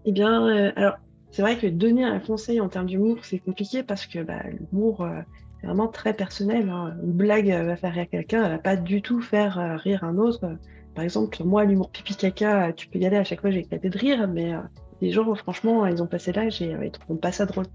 [0.05, 0.45] Eh bien,
[0.75, 0.97] alors
[1.31, 5.01] c'est vrai que donner un conseil en termes d'humour, c'est compliqué parce que bah, l'humour,
[5.01, 5.21] euh,
[5.59, 6.69] c'est vraiment très personnel.
[6.69, 6.95] Hein.
[7.03, 10.17] Une blague va faire rire quelqu'un, elle va pas du tout faire euh, rire un
[10.17, 10.57] autre.
[10.93, 13.89] Par exemple, moi, l'humour pipi caca, tu peux y aller à chaque fois, j'ai éclaté
[13.89, 14.53] de rire, mais
[15.01, 17.65] euh, les gens, franchement, ils ont passé l'âge et ils trouvent pas ça drôle.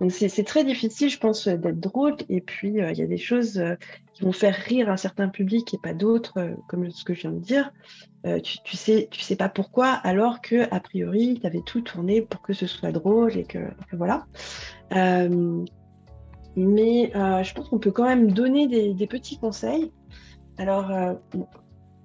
[0.00, 2.16] Donc c'est très difficile, je pense, d'être drôle.
[2.28, 3.62] Et puis, il y a des choses
[4.14, 7.32] qui vont faire rire un certain public et pas d'autres, comme ce que je viens
[7.32, 7.70] de dire.
[8.24, 11.80] Euh, tu, tu, sais, tu sais pas pourquoi, alors que a priori, tu avais tout
[11.80, 13.58] tourné pour que ce soit drôle et que,
[13.92, 14.26] voilà.
[14.94, 15.64] Euh,
[16.54, 19.92] mais euh, je pense qu'on peut quand même donner des, petits conseils.
[20.56, 20.92] Alors,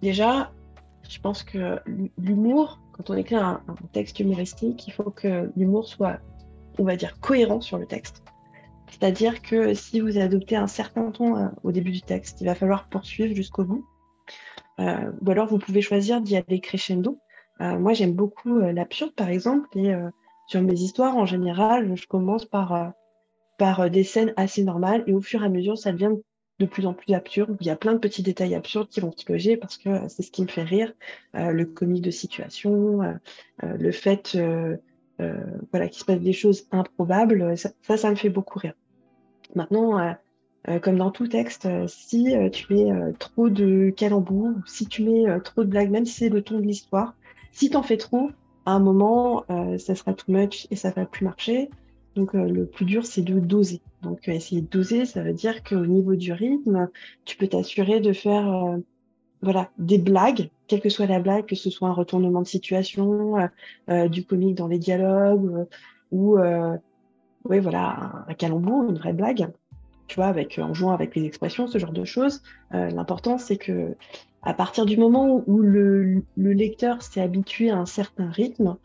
[0.01, 0.51] déjà,
[1.07, 1.79] je pense que
[2.17, 3.61] l'humour, quand on écrit un,
[3.93, 6.19] texte humoristique, il faut que l'humour soit,
[6.79, 8.23] on va dire, cohérent sur le texte.
[8.89, 12.87] C'est-à-dire que si vous adoptez un certain ton au début du texte, il va falloir
[12.87, 13.85] poursuivre jusqu'au bout.
[14.79, 17.19] Euh, ou alors vous pouvez choisir d'y aller crescendo.
[17.61, 19.91] Euh, moi j'aime beaucoup euh, l'absurde par exemple et
[20.47, 22.93] sur mes histoires en général je commence par,
[23.89, 26.23] des scènes assez normales et au fur et à mesure ça devient de
[26.65, 27.55] plus en plus absurde.
[27.61, 30.23] Il y a plein de petits détails absurdes qui vont se loger parce que c'est
[30.23, 30.93] ce qui me fait rire.
[31.33, 33.01] le comique de situation,
[33.61, 34.37] le fait
[35.71, 38.73] voilà, qu'il se passe des choses improbables, ça, ça, me fait beaucoup rire.
[39.55, 40.15] Maintenant,
[40.69, 45.03] euh, comme dans tout texte, euh, si euh, tu mets trop de calembours, si tu
[45.03, 47.15] mets trop de blagues, même si c'est le ton de l'histoire,
[47.51, 48.31] si tu en fais trop,
[48.65, 49.45] à un moment,
[49.77, 51.69] ça sera too much et ça va plus marcher.
[52.17, 53.79] Donc le plus dur, c'est de doser.
[54.01, 56.89] Donc essayer de doser, ça veut dire qu'au niveau du rythme,
[57.25, 58.77] tu peux t'assurer de faire
[59.43, 63.35] voilà, des blagues, quelle que soit la blague, que ce soit un retournement de situation,
[63.87, 65.67] du comique dans les dialogues,
[66.11, 66.39] ou
[67.45, 69.51] voilà, un, calembour, une vraie blague,
[70.07, 72.41] tu vois, avec, en jouant avec les expressions, ce genre de choses.
[72.71, 73.95] L'important, c'est que
[74.47, 78.77] à partir du moment où le, lecteur s'est habitué à un certain rythme,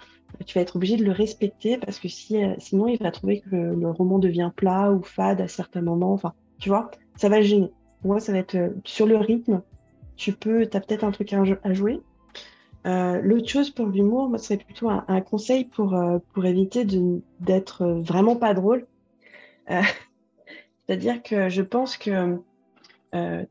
[0.46, 3.54] tu vas être obligé de le respecter parce que si, sinon il va trouver que
[3.54, 6.12] le, roman devient plat ou fade à certains moments.
[6.12, 7.70] Enfin, tu vois, ça va gêner.
[8.04, 9.62] Moi, ça va être sur le rythme.
[10.16, 12.00] Tu peux, as peut-être un truc à jouer,
[12.86, 16.84] euh, l'autre chose pour l'humour, moi, serait plutôt un, conseil pour, euh, pour éviter
[17.40, 18.86] d'être vraiment pas drôle.
[19.70, 19.80] Euh,
[20.86, 22.38] c'est-à-dire que je pense que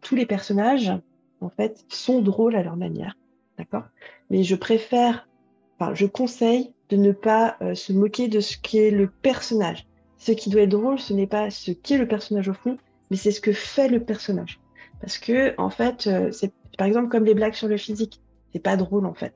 [0.01, 0.91] tous les personnages,
[1.39, 3.15] en fait, sont drôles à leur manière.
[3.57, 3.83] D'accord?
[4.29, 5.27] Mais je préfère,
[5.93, 9.87] je conseille de ne pas se moquer de ce qu'est le personnage.
[10.17, 12.77] Ce qui doit être drôle, ce n'est pas ce qu'est le personnage au fond,
[13.09, 14.59] mais c'est ce que fait le personnage.
[14.99, 18.19] Parce que, en fait, c'est par exemple comme les blagues sur le physique
[18.53, 19.33] c'est pas drôle en fait.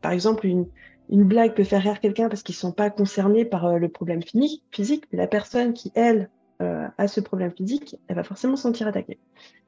[0.00, 0.66] Par exemple, une,
[1.08, 5.04] blague peut faire rire quelqu'un parce qu'ils sont pas concernés par euh, le problème physique,
[5.12, 6.30] mais la personne qui, elle,
[6.62, 9.18] euh, a ce problème physique, elle va forcément se sentir attaquée.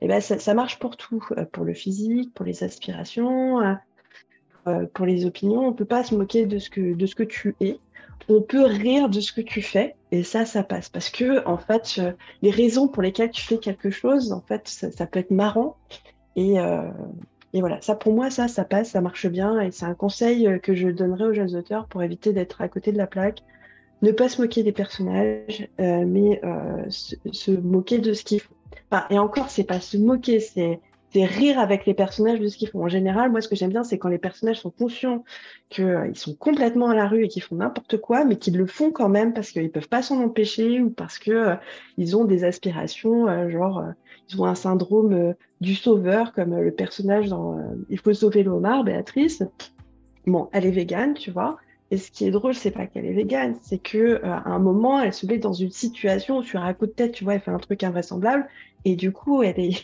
[0.00, 3.58] Et ben ça, marche pour tout, euh, pour le physique, pour les aspirations,
[4.94, 5.66] pour les opinions.
[5.66, 7.78] On peut pas se moquer de ce que de ce que tu es.
[8.28, 11.58] On peut rire de ce que tu fais et ça, ça passe parce que en
[11.58, 12.00] fait,
[12.42, 15.76] les raisons pour lesquelles tu fais quelque chose, en fait, ça, peut être marrant
[16.34, 16.58] et
[17.56, 19.60] et voilà, ça pour moi, ça, ça passe, ça marche bien.
[19.60, 22.68] Et c'est un conseil euh, que je donnerais aux jeunes auteurs pour éviter d'être à
[22.68, 23.42] côté de la plaque.
[24.02, 28.54] Ne pas se moquer des personnages, euh, mais euh, se, moquer de ce qu'ils font.
[29.08, 30.80] Et encore, c'est pas se moquer, c'est
[31.24, 32.84] rire avec les personnages de ce qu'ils font.
[32.84, 35.24] En général, moi, ce que j'aime bien, c'est quand les personnages sont conscients
[35.70, 38.90] qu'ils sont complètement à la rue et qu'ils font n'importe quoi, mais qu'ils le font
[38.90, 41.54] quand même parce qu'ils peuvent pas s'en empêcher ou parce que
[41.96, 43.82] ils ont des aspirations, genre
[44.28, 48.12] ils ont un syndrome euh, du sauveur, comme euh, le personnage dans euh, Il faut
[48.12, 48.52] sauver le
[48.84, 49.42] Béatrice.
[50.26, 51.56] Bon, elle est végane, tu vois.
[51.90, 55.00] Et ce qui est drôle, c'est pas qu'elle est végane, c'est que à un moment,
[55.00, 57.40] elle se met dans une situation où sur un coup de tête, tu vois, elle
[57.40, 58.48] fait un truc invraisemblable,
[58.84, 59.76] et du coup, elle est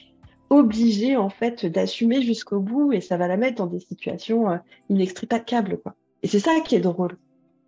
[0.53, 4.59] obligée en fait d'assumer jusqu'au bout, et ça va la mettre dans des situations euh,
[4.91, 5.95] inextricables, quoi.
[6.23, 7.17] Et c'est ça qui est drôle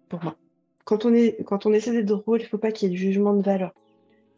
[0.08, 0.36] pour moi.
[0.84, 3.00] Quand on est, quand on essaie d'être drôle, il faut pas qu'il y ait de
[3.00, 3.72] jugement de valeur.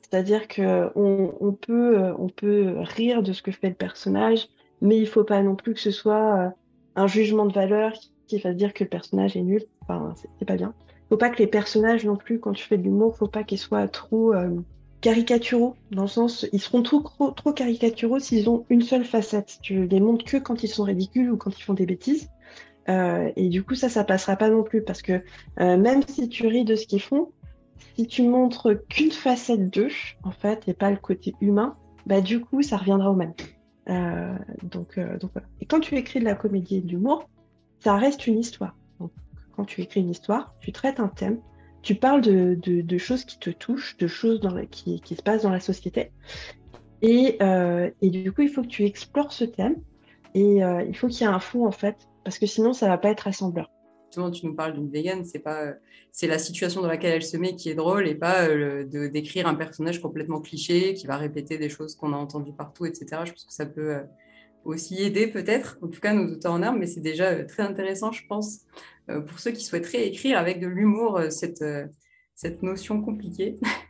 [0.00, 4.48] C'est-à-dire qu'on on peut, euh, on peut rire de ce que fait le personnage,
[4.80, 6.48] mais il faut pas non plus que ce soit euh,
[6.94, 7.92] un jugement de valeur
[8.28, 9.64] qui fasse dire que le personnage est nul.
[9.82, 10.72] Enfin, c'est pas bien.
[11.08, 13.58] Faut pas que les personnages non plus, quand tu fais de l'humour, faut pas qu'ils
[13.58, 14.32] soient trop
[15.00, 19.58] caricaturaux, dans le sens, ils seront trop, caricaturaux s'ils ont une seule facette.
[19.62, 22.28] Tu les montres que quand ils sont ridicules ou quand ils font des bêtises.
[22.88, 25.22] et du coup, ça, ça passera pas non plus parce que
[25.58, 27.28] même si tu ris de ce qu'ils font,
[27.96, 29.90] si tu montres qu'une facette d'eux,
[30.22, 33.34] en fait, et pas le côté humain, bah du coup, ça reviendra au même.
[33.88, 35.18] Euh, donc, euh.
[35.60, 37.28] Et quand tu écris de la comédie et de l'humour,
[37.80, 38.76] ça reste une histoire.
[39.00, 39.12] Donc,
[39.54, 41.38] quand tu écris une histoire, tu traites un thème,
[41.86, 45.50] tu parles de, de, choses qui te touchent, de choses qui, qui, se passent dans
[45.50, 46.10] la société.
[47.02, 49.76] Et, euh, et, du coup, il faut que tu explores ce thème
[50.34, 52.98] et il faut qu'il y ait un fond, en fait, parce que sinon, ça va
[52.98, 53.70] pas être assembleur
[54.32, 55.74] tu nous parles d'une végane, c'est pas,
[56.12, 59.08] c'est la situation dans laquelle elle se met qui est drôle et pas euh, de
[59.08, 63.06] décrire un personnage complètement cliché qui va répéter des choses qu'on a entendues partout, etc.
[63.24, 64.02] Je pense que ça peut euh,
[64.66, 67.62] aussi aider peut-être, en tout cas nos auteurs en armes, mais c'est déjà euh, très
[67.62, 68.60] intéressant, je pense,
[69.28, 71.64] pour ceux qui souhaiteraient écrire avec de l'humour cette,
[72.34, 73.54] cette notion compliquée.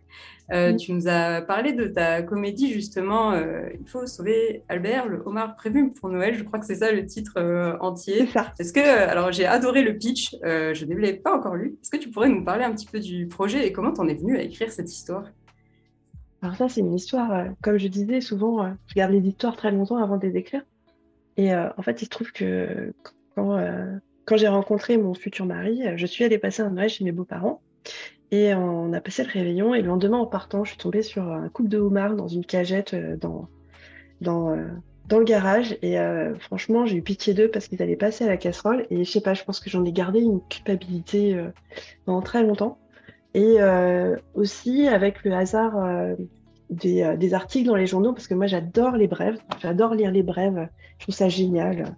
[0.52, 0.76] Euh, mm.
[0.76, 5.56] Tu nous as parlé de ta comédie justement, euh, Il faut sauver Albert, le homard
[5.56, 6.34] prévu pour Noël.
[6.34, 8.28] Je crois que c'est ça le titre euh, entier.
[8.58, 11.76] Est-ce que, alors j'ai adoré le pitch, je ne l'ai pas encore lu.
[11.82, 14.08] Est-ce que tu pourrais nous parler un petit peu du projet et comment tu en
[14.08, 15.24] es venu à écrire cette histoire?
[16.42, 19.96] Alors ça, c'est une histoire, comme je disais, souvent, je garde les histoires très longtemps
[19.96, 20.62] avant de les écrire.
[21.36, 22.92] Et en fait, il se trouve que
[23.34, 27.62] quand, j'ai rencontré mon futur mari, je suis allée passer un Noël chez mes beaux-parents.
[28.32, 31.30] Et on a passé le réveillon et le lendemain en partant, je suis tombée sur
[31.30, 33.48] un couple de homards dans une cagette euh, dans,
[34.52, 34.66] euh,
[35.10, 35.78] le garage.
[35.82, 38.86] Et euh, franchement, j'ai eu pitié d'eux parce qu'ils allaient passer à la casserole.
[38.90, 41.40] Et je sais pas, je pense que j'en ai gardé une culpabilité
[42.04, 42.78] pendant très longtemps.
[43.36, 43.58] Et
[44.34, 45.74] aussi avec le hasard
[46.70, 50.22] des, des, articles dans les journaux, parce que moi j'adore les brèves, j'adore lire les
[50.22, 51.94] brèves, je trouve ça génial.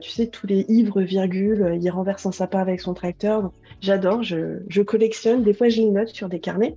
[0.00, 3.50] tu sais, tous les ivres, virgules, il renverse un sapin avec son tracteur.
[3.80, 5.42] J'adore, je, collectionne.
[5.42, 6.76] Des fois, j'ai une note sur des carnets.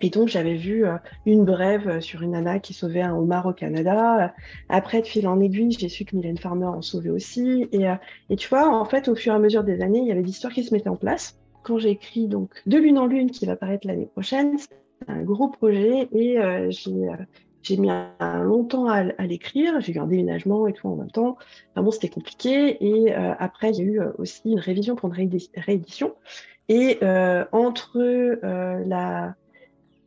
[0.00, 3.52] Et donc, j'avais vu euh, une brève sur une nana qui sauvait un homard au
[3.52, 4.34] Canada.
[4.68, 7.68] Après, de fil en aiguille, j'ai su que Mylène Farmer en sauvait aussi.
[7.72, 7.94] Et, euh,
[8.28, 10.22] et, tu vois, en fait, au fur et à mesure des années, il y avait
[10.22, 11.38] des histoires qui se mettaient en place.
[11.64, 14.68] Quand j'ai écrit donc De Lune en Lune, qui va paraître l'année prochaine, c'est
[15.08, 17.08] un gros projet et euh, j'ai
[17.62, 21.38] j'ai mis un, longtemps à, l'écrire, j'ai eu un déménagement et tout en même temps.
[21.70, 22.76] Enfin bon, c'était compliqué.
[22.84, 26.14] Et euh, après, il y a eu euh, aussi une révision pour une réédition.
[26.68, 26.98] Et
[27.52, 27.98] entre
[28.86, 29.34] la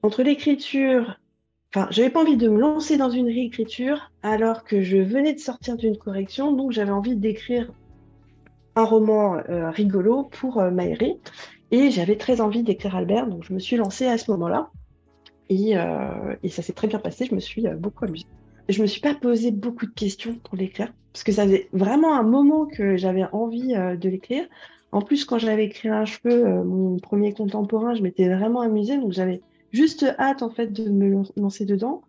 [0.03, 1.19] entre l'écriture,
[1.73, 5.39] enfin, j'avais pas envie de me lancer dans une réécriture alors que je venais de
[5.39, 7.71] sortir d'une correction, donc j'avais envie d'écrire
[8.77, 9.37] un roman
[9.71, 11.17] rigolo pour Maëri.
[11.71, 14.69] Et j'avais très envie d'écrire Albert, donc je me suis lancée à ce moment-là.
[15.49, 18.25] Et, euh, ça s'est très bien passé, je me suis euh, beaucoup amusée.
[18.69, 22.17] Je me suis pas posé beaucoup de questions pour l'écrire, parce que ça faisait vraiment
[22.17, 24.45] un moment que j'avais envie euh, de l'écrire.
[24.91, 29.11] En plus, quand j'avais écrit un cheveu, mon premier contemporain, je m'étais vraiment amusée, donc
[29.11, 32.01] j'avais juste hâte en fait de me lancer dedans.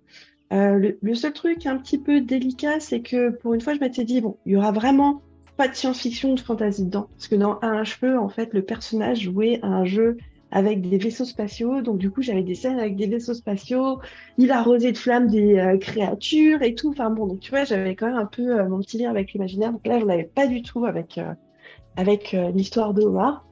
[0.52, 4.04] Le, le, seul truc un petit peu délicat, c'est que pour une fois, je m'étais
[4.04, 5.22] dit, bon, il y aura vraiment
[5.58, 7.08] pas de science-fiction, de fantasy dedans.
[7.16, 10.16] Parce que dans Un cheveu, en fait, le personnage jouait à un jeu
[10.52, 11.82] avec des vaisseaux spatiaux.
[11.82, 13.98] Donc, du coup, j'avais des scènes avec des vaisseaux spatiaux.
[14.38, 16.90] Il arrosait de flammes des euh, créatures et tout.
[16.90, 19.32] Enfin, bon, donc, tu vois, j'avais quand même un peu euh, mon petit lien avec
[19.32, 19.72] l'imaginaire.
[19.72, 21.34] Donc là, je n'avais pas du tout avec, euh,
[21.96, 23.44] avec l'histoire de Omar.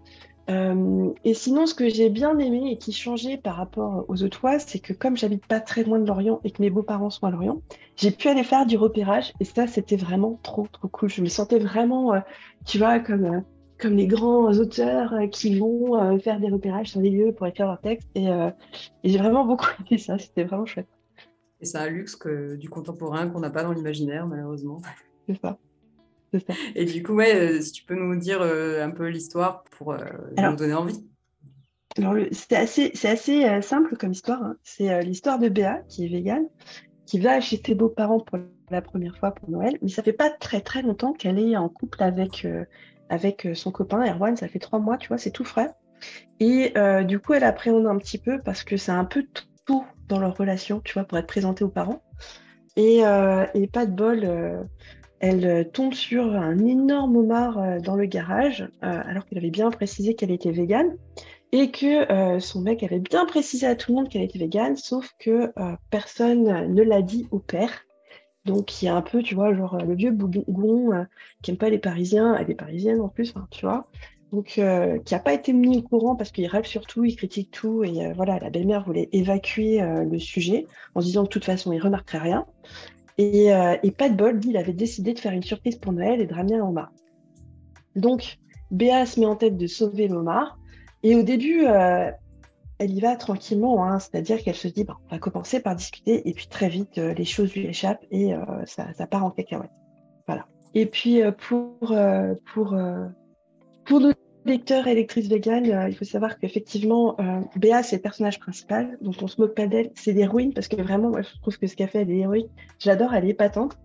[0.48, 4.38] Euh, et sinon, ce que j'ai bien aimé et qui changeait par rapport aux autres
[4.38, 7.26] fois, c'est que comme j'habite pas très loin de Lorient et que mes beaux-parents sont
[7.26, 7.62] à Lorient,
[7.96, 11.08] j'ai pu aller faire du repérage et ça, c'était vraiment trop, trop cool.
[11.08, 12.20] Je me sentais vraiment, euh,
[12.64, 13.40] tu vois, comme, euh,
[13.80, 17.80] comme les grands auteurs qui vont faire des repérages sur des lieux pour écrire leur
[17.80, 20.16] texte et, et j'ai vraiment beaucoup aimé ça.
[20.16, 20.88] C'était vraiment chouette.
[21.60, 24.80] Et c'est un luxe que, du contemporain qu'on n'a pas dans l'imaginaire, malheureusement.
[25.28, 25.58] C'est ça.
[26.74, 29.92] Et du coup, ouais, euh, si tu peux nous dire euh, un peu l'histoire pour
[29.92, 29.98] euh,
[30.36, 31.04] nous donner envie.
[31.98, 34.42] Alors, c'est assez, simple comme histoire.
[34.42, 34.56] Hein.
[34.62, 36.46] C'est l'histoire de Béa, qui est végane,
[37.06, 38.38] qui va chez ses beaux-parents pour
[38.70, 39.78] la première fois pour Noël.
[39.80, 42.46] Mais ça fait pas très très longtemps qu'elle est en couple avec,
[43.08, 44.36] avec son copain Erwan.
[44.36, 45.70] Ça fait trois mois, tu vois, c'est tout frais.
[46.38, 46.74] Et
[47.06, 49.26] du coup, elle appréhende un petit peu parce que c'est un peu
[49.64, 52.02] tout dans leur relation, tu vois, pour être présentée aux parents.
[52.76, 52.98] Et,
[53.54, 54.68] et pas de bol,
[55.20, 59.50] elle euh, tombe sur un énorme homard euh, dans le garage, euh, alors qu'elle avait
[59.50, 60.96] bien précisé qu'elle était végane,
[61.52, 65.14] et que son mec avait bien précisé à tout le monde qu'elle était végane, sauf
[65.18, 65.52] que
[65.90, 67.86] personne ne l'a dit au père.
[68.44, 71.06] Donc il y a un peu, tu vois, genre le vieux bougon
[71.42, 73.86] qui n'aime pas les Parisiens, elle est parisienne en plus, tu vois.
[74.32, 74.60] Donc
[75.04, 77.84] qui n'a pas été mis au courant parce qu'il rêve sur tout, il critique tout,
[77.84, 81.72] et voilà, la belle-mère voulait évacuer le sujet en se disant que de toute façon
[81.72, 82.44] il remarquerait rien.
[83.18, 86.26] Euh, et, pas de bol, il avait décidé de faire une surprise pour Noël et
[86.26, 86.74] de ramener un.
[87.94, 88.38] Donc,
[88.70, 90.58] Béa se met en tête de sauver l'homard.
[91.02, 92.10] Et au début, euh,
[92.78, 93.98] elle y va tranquillement, hein.
[93.98, 97.14] c'est-à-dire qu'elle se dit bon, on va commencer par discuter, et puis très vite, euh,
[97.14, 98.34] les choses lui échappent et
[98.66, 99.70] ça, ça, part en cacahuète.
[100.26, 100.46] Voilà.
[100.74, 101.94] Et puis, pour,
[102.52, 102.76] pour,
[103.84, 104.00] pour
[104.46, 108.98] lecteur et lectrice vegan, euh, il faut savoir qu'effectivement, euh, Béa, c'est le personnage principal,
[109.00, 109.90] donc on se moque pas d'elle.
[109.94, 112.50] C'est l'héroïne, parce que vraiment, moi, je trouve que ce qu'elle fait, elle est héroïque.
[112.78, 113.78] J'adore, elle est patente.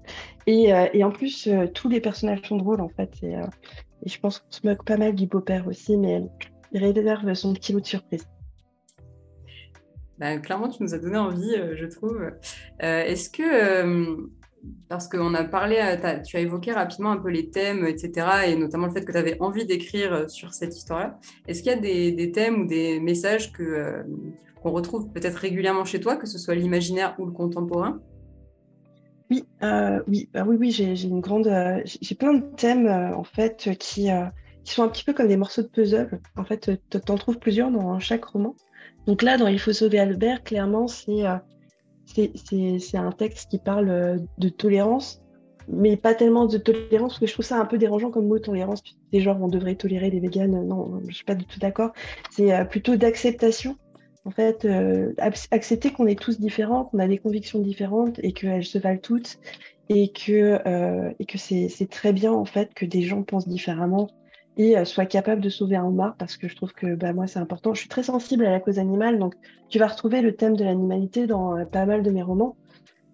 [0.48, 3.12] Et, euh, et en plus, tous les personnages sont drôles, en fait.
[3.24, 3.36] Et,
[4.06, 6.24] je pense qu'on se moque pas mal du beau-père aussi, mais
[6.72, 8.28] il réserve son petit lot de surprise.
[10.18, 12.32] Ben, clairement, tu nous as donné envie, je trouve.
[12.80, 14.32] Est-ce que
[14.90, 18.56] parce qu'on a parlé, euh, tu as évoqué rapidement un peu les thèmes, etc., et
[18.56, 21.18] notamment le fait que tu avais envie d'écrire euh, sur cette histoire-là.
[21.48, 24.04] Est-ce qu'il y a des, thèmes ou des messages que, euh,
[24.62, 28.00] qu'on retrouve peut-être régulièrement chez toi, que ce soit l'imaginaire ou le contemporain?
[29.30, 31.50] Oui, bah oui, oui, j'ai, une grande,
[31.86, 34.10] j'ai plein de thèmes en fait qui,
[34.66, 36.20] qui sont un petit peu comme des morceaux de puzzle.
[36.36, 38.58] En fait, tu en trouves plusieurs dans chaque roman.
[39.08, 41.24] Donc là, dans Il faut sauver Albert, clairement, c'est
[42.14, 45.22] c'est un texte qui parle euh, de tolérance,
[45.68, 48.40] mais pas tellement de tolérance, parce que je trouve ça un peu dérangeant comme mot
[48.40, 48.82] tolérance.
[49.14, 50.68] C'est genre, on devrait tolérer les véganes.
[50.68, 51.92] Non, je suis pas du tout d'accord.
[52.32, 53.78] C'est euh, plutôt d'acceptation.
[54.24, 58.66] En fait, euh, accepter qu'on est tous différents, qu'on a des convictions différentes et qu'elles
[58.66, 59.40] se valent toutes
[59.90, 60.60] et que
[61.38, 64.10] c'est très bien en fait que des gens pensent différemment
[64.62, 67.28] et euh, soit capable de sauver un homard parce que je trouve que bah, moi
[67.28, 67.74] c'est important.
[67.74, 69.34] Je suis très sensible à la cause animale, donc
[69.70, 72.56] tu vas retrouver le thème de l'animalité dans euh, pas mal de mes romans.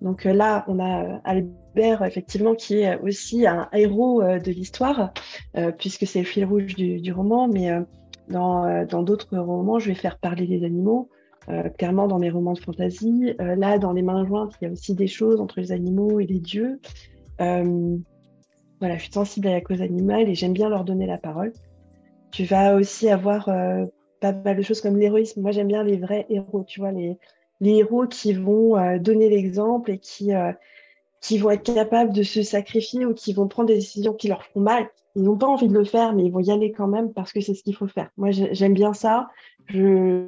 [0.02, 5.14] Donc euh, là, on a Albert effectivement qui est aussi un héros de l'histoire
[5.78, 7.72] puisque c'est le fil rouge du, roman, mais
[8.30, 11.10] dans d'autres romans, je vais faire parler les animaux.
[11.78, 13.34] clairement dans mes romans de fantasy.
[13.40, 16.26] là, dans Les mains jointes, il y a aussi des choses entre les animaux et
[16.26, 16.80] les dieux.
[18.80, 21.52] Voilà, je suis sensible à la cause animale et j'aime bien leur donner la parole.
[22.32, 23.86] Tu vas aussi avoir euh,
[24.20, 25.42] pas mal de choses comme l'héroïsme.
[25.42, 27.18] Moi, j'aime bien les vrais héros, tu vois, les,
[27.60, 30.52] les héros qui vont euh, donner l'exemple et qui, euh,
[31.22, 34.44] qui vont être capables de se sacrifier ou qui vont prendre des décisions qui leur
[34.44, 34.88] font mal.
[35.16, 37.34] Ils n'ont pas envie de le faire, mais ils vont y aller quand même parce
[37.34, 38.12] que c'est ce qu'il faut faire.
[38.18, 39.30] Moi, j'aime bien ça.
[39.66, 40.28] Je,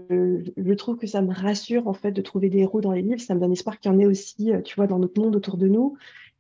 [0.57, 3.21] je, trouve que ça me rassure en fait de trouver des héros dans les livres.
[3.21, 5.57] Ça me donne espoir qu'il y en ait aussi, tu vois, dans notre monde autour
[5.57, 5.95] de nous.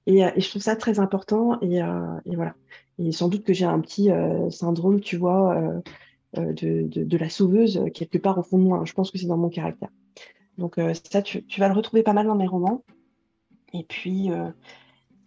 [0.07, 1.59] Euh, et, je trouve ça très important.
[1.61, 2.55] Et, euh, et, voilà.
[2.97, 5.81] Et sans doute que j'ai un petit euh, syndrome, tu vois,
[6.35, 8.83] de, la sauveuse quelque part au fond de moi.
[8.85, 9.89] Je pense que c'est dans mon caractère.
[10.57, 10.75] Donc
[11.09, 12.83] ça, tu, vas le retrouver pas mal dans mes romans.
[13.73, 14.29] Et puis,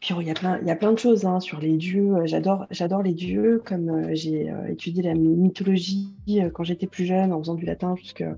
[0.01, 2.27] puis il y, a plein, il y a plein de choses hein, sur les dieux.
[2.27, 6.13] J'adore, j'adore les dieux, comme j'ai étudié la mythologie
[6.53, 8.37] quand j'étais plus jeune en faisant du latin jusqu'à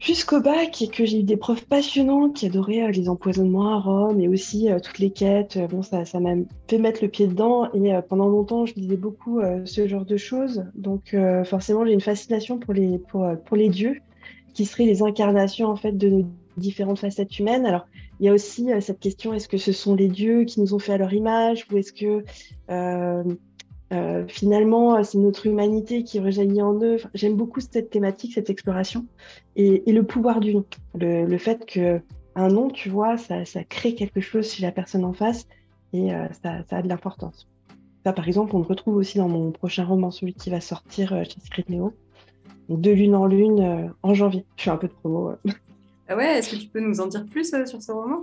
[0.00, 3.80] jusqu'au bac et que j'ai eu des profs passionnants qui adoraient euh, les empoisonnements à
[3.80, 5.58] Rome et aussi euh, toutes les quêtes.
[5.70, 6.34] Bon, ça, m'a
[6.68, 10.16] fait mettre le pied dedans et euh, pendant longtemps, je lisais beaucoup ce genre de
[10.16, 10.64] choses.
[10.74, 14.00] Donc, forcément, j'ai une fascination pour les, dieux
[14.54, 17.66] qui seraient les incarnations en fait de nos différentes facettes humaines.
[17.66, 17.86] Alors,
[18.20, 20.78] il y a aussi cette question est-ce que ce sont les dieux qui nous ont
[20.78, 22.24] fait à leur image ou est-ce que
[22.70, 23.24] euh,
[24.28, 26.98] finalement, euh, c'est notre humanité qui rejaillit en eux.
[27.14, 29.06] J'aime beaucoup cette thématique, cette exploration,
[29.56, 30.64] et, le pouvoir du nom.
[30.94, 32.00] Le, fait que
[32.34, 35.48] un nom, tu vois, ça, crée quelque chose chez la personne en face,
[35.92, 37.48] et euh, ça, a de l'importance.
[38.04, 41.10] Ça, par exemple, on le retrouve aussi dans mon prochain roman, celui qui va sortir
[41.24, 41.92] chez Secret Neo,
[42.68, 44.44] de lune en lune en janvier.
[44.56, 45.32] Je fais un peu de promo.
[46.10, 48.20] Ah ouais, est-ce que tu peux nous en dire plus sur ce roman?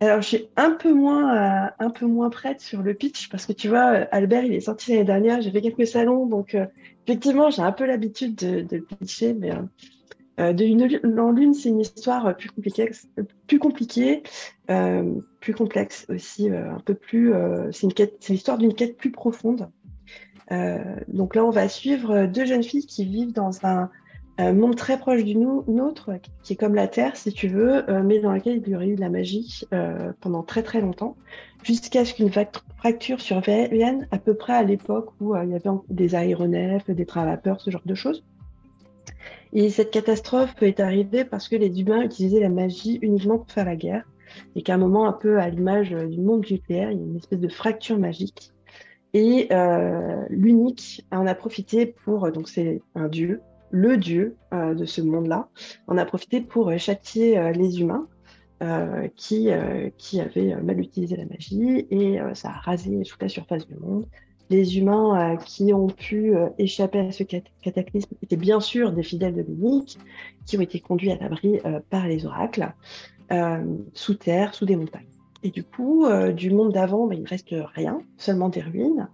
[0.00, 3.46] Alors, je suis un peu moins, euh, un peu moins prête sur le pitch parce
[3.46, 6.54] que tu vois, euh, Albert, il est sorti l'année dernière, j'ai fait quelques salons, donc
[6.54, 6.66] euh,
[7.06, 9.50] effectivement, j'ai un peu l'habitude de, le pitcher, mais
[10.38, 12.90] de une en lune, c'est une histoire plus compliquée,
[13.48, 14.22] plus compliquée,
[15.40, 17.32] plus complexe aussi, un peu plus.
[17.72, 19.68] c'est une quête, c'est l'histoire d'une quête plus profonde.
[21.08, 23.90] donc là, on va suivre deux jeunes filles qui vivent dans un
[24.38, 26.12] un monde très proche du nôtre,
[26.44, 28.88] qui est comme la Terre, si tu veux, euh, mais dans lequel il y aurait
[28.88, 31.16] eu de la magie euh, pendant très très longtemps,
[31.64, 35.68] jusqu'à ce qu'une fracture survienne à peu près à l'époque où euh, il y avait
[35.90, 38.24] des aéronefs, des vapeur, ce genre de choses.
[39.52, 43.64] Et cette catastrophe est arrivée parce que les humains utilisaient la magie uniquement pour faire
[43.64, 44.04] la guerre,
[44.54, 47.16] et qu'à un moment, un peu à l'image du monde nucléaire, il y a une
[47.16, 48.52] espèce de fracture magique.
[49.14, 49.48] Et
[50.28, 55.48] l'unique en a profité pour, donc c'est un dieu, le dieu euh, de ce monde-là,
[55.86, 58.06] en a profité pour euh, châtier euh, les humains
[59.14, 59.50] qui,
[59.98, 64.04] qui avaient mal utilisé la magie et ça a rasé toute la surface du monde.
[64.50, 69.42] Les humains qui ont pu échapper à ce cataclysme étaient bien sûr des fidèles de
[69.42, 69.96] l'unique,
[70.44, 72.74] qui ont été conduits à l'abri par les oracles,
[73.94, 75.06] sous terre, sous des montagnes.
[75.44, 79.08] Et du coup, du monde d'avant, ben, il ne reste rien, seulement des ruines.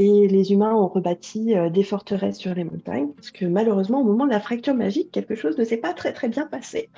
[0.00, 4.04] Et les humains ont rebâti euh, des forteresses sur les montagnes, parce que malheureusement, au
[4.04, 6.88] moment de la fracture magique, quelque chose ne s'est pas très très bien passé.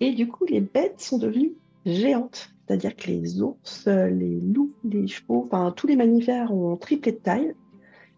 [0.00, 2.50] Et du coup, les bêtes sont devenues géantes.
[2.66, 7.18] C'est-à-dire que les ours, les loups, les chevaux, enfin tous les mammifères ont triplé de
[7.18, 7.54] taille.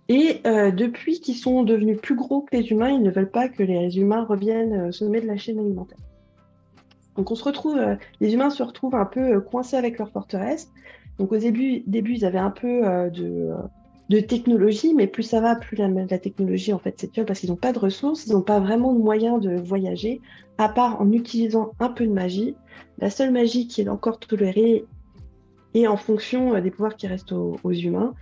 [0.08, 3.48] Et euh, depuis qu'ils sont devenus plus gros que les humains, ils ne veulent pas
[3.48, 5.98] que les humains reviennent sommet de la chaîne alimentaire.
[7.16, 10.70] Donc on se retrouve, euh, les humains se retrouvent un peu coincés avec leur forteresse.
[11.18, 13.50] Donc au début, début ils avaient un peu de
[14.08, 17.72] de technologie, mais plus ça va, plus la, technologie en fait parce qu'ils n'ont pas
[17.72, 20.20] de ressources, ils n'ont pas vraiment de moyens de voyager,
[20.58, 22.54] à part en utilisant un peu de magie.
[22.98, 24.84] La seule magie qui est encore tolérée
[25.74, 28.14] et en fonction euh, des pouvoirs qui restent aux, humains,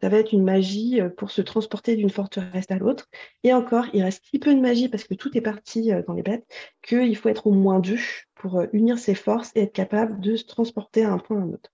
[0.00, 3.10] ça va être une magie euh, pour se transporter d'une forteresse à l'autre.
[3.44, 6.14] Et encore, il reste si peu de magie parce que tout est parti euh, dans
[6.14, 6.46] les bêtes
[6.82, 7.98] qu'il faut être au moins deux
[8.34, 11.52] pour unir ses forces et être capable de se transporter à un point à un
[11.52, 11.70] autre.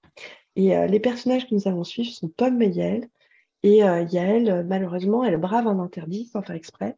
[0.56, 2.68] Et les personnages que nous allons suivre sont Pomme et
[3.62, 6.96] et euh, Yael, euh, malheureusement, elle brave un interdit sans faire exprès,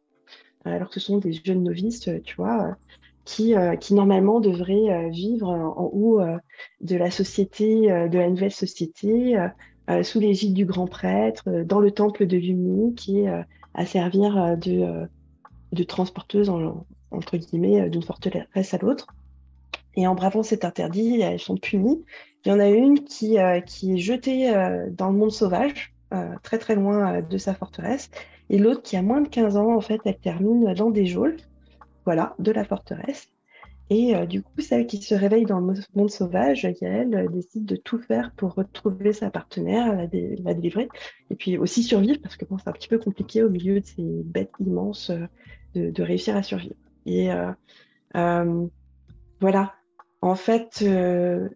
[0.63, 2.75] alors que ce sont des jeunes novices, euh, tu vois,
[3.25, 6.19] qui, qui normalement devraient vivre en haut
[6.81, 9.37] de la société, de la nouvelle société,
[10.01, 13.29] sous l'égide du grand prêtre, dans le temple de Lumi, qui est
[13.75, 15.07] à servir de,
[15.71, 16.51] de transporteuse,
[17.11, 19.05] entre guillemets, d'une forteresse à l'autre.
[19.93, 22.03] Et en bravant cet interdit, elles sont punies.
[22.43, 24.51] Il y en a une qui, qui est jetée
[24.97, 28.11] dans le monde sauvage, euh, très très loin euh, de sa forteresse.
[28.49, 31.37] Et l'autre qui a moins de 15 ans, en fait, elle termine dans des geôles,
[32.03, 33.29] voilà, de la forteresse.
[33.89, 37.77] Et euh, du coup, celle qui se réveille dans le monde sauvage, elle décide de
[37.77, 40.89] tout faire pour retrouver sa partenaire, la, délivrer,
[41.29, 43.85] et puis aussi survivre, parce que bon, c'est un petit peu compliqué au milieu de
[43.85, 45.11] ces bêtes immenses
[45.75, 46.75] de, réussir à survivre.
[47.05, 47.29] Et
[49.39, 49.73] voilà.
[50.21, 50.85] En fait,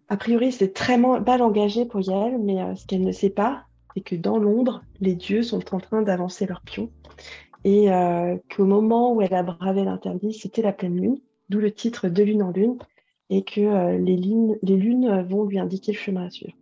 [0.08, 3.65] a priori, c'est très mal engagé pour Yael, mais ce qu'elle ne sait pas,
[3.96, 6.90] c'est que dans l'ombre, les dieux sont en train d'avancer leur pion.
[7.64, 11.18] Et euh, qu'au moment où elle a bravé l'interdit, c'était la pleine lune,
[11.48, 12.76] d'où le titre De lune en lune,
[13.30, 16.52] et que euh, les, les lunes vont lui indiquer le chemin à suivre.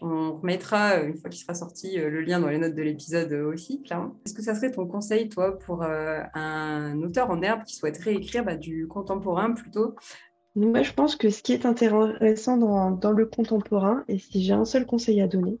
[0.00, 3.34] On remettra, une fois qu'il sera sorti, euh, le lien dans les notes de l'épisode
[3.34, 4.14] aussi, clairement.
[4.24, 8.46] Est-ce que ça serait ton conseil, toi, pour un auteur en herbe qui souhaiterait écrire
[8.46, 9.94] bah, du contemporain plutôt?
[10.56, 14.54] Moi, je pense que ce qui est intéressant dans, dans le contemporain, et si j'ai
[14.54, 15.60] un seul conseil à donner,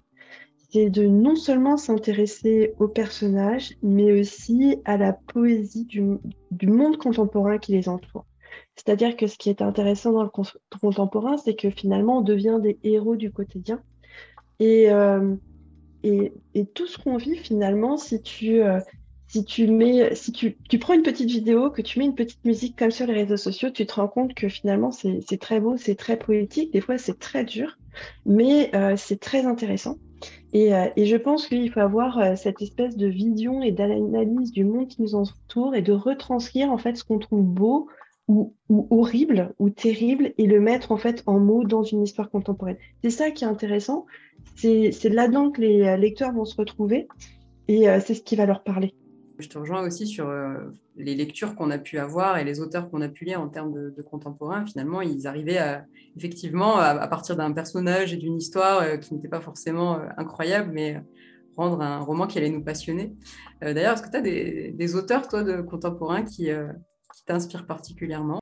[0.72, 6.02] c'est de non seulement s'intéresser aux personnages, mais aussi à la poésie du,
[6.62, 8.24] monde contemporain qui les entoure.
[8.76, 10.30] C'est-à-dire que ce qui est intéressant dans le
[10.80, 13.82] contemporain, c'est que finalement, on devient des héros du quotidien.
[14.60, 15.34] Et, euh,
[16.74, 18.80] tout ce qu'on vit, finalement, si tu, euh,
[19.26, 22.44] si tu mets, si tu, tu, prends une petite vidéo, que tu mets une petite
[22.44, 25.76] musique comme sur les réseaux sociaux, tu te rends compte que finalement, c'est très beau,
[25.76, 26.72] c'est très poétique.
[26.72, 27.76] Des fois, c'est très dur,
[28.24, 29.98] mais euh, c'est très intéressant.
[30.52, 34.50] Et, euh, et, je pense qu'il faut avoir euh, cette espèce de vision et d'analyse
[34.50, 37.88] du monde qui nous entoure et de retranscrire en fait ce qu'on trouve beau
[38.26, 42.30] ou, ou, horrible ou terrible et le mettre en fait en mots dans une histoire
[42.30, 42.78] contemporaine.
[43.02, 44.06] C'est ça qui est intéressant.
[44.56, 47.08] C'est là-dedans que les lecteurs vont se retrouver
[47.68, 48.94] et c'est ce qui va leur parler.
[49.40, 50.54] Je te rejoins aussi sur euh,
[50.96, 53.72] les lectures qu'on a pu avoir et les auteurs qu'on a pu lire en termes
[53.72, 54.66] de, contemporains.
[54.66, 55.84] Finalement, ils arrivaient à,
[56.16, 60.70] effectivement, à, partir d'un personnage et d'une histoire euh, qui n'était pas forcément euh, incroyable,
[60.72, 61.02] mais
[61.56, 63.14] rendre un roman qui allait nous passionner.
[63.60, 66.48] D'ailleurs, est-ce que tu as des, auteurs, toi, de contemporains qui,
[67.26, 68.40] t'inspirent particulièrement?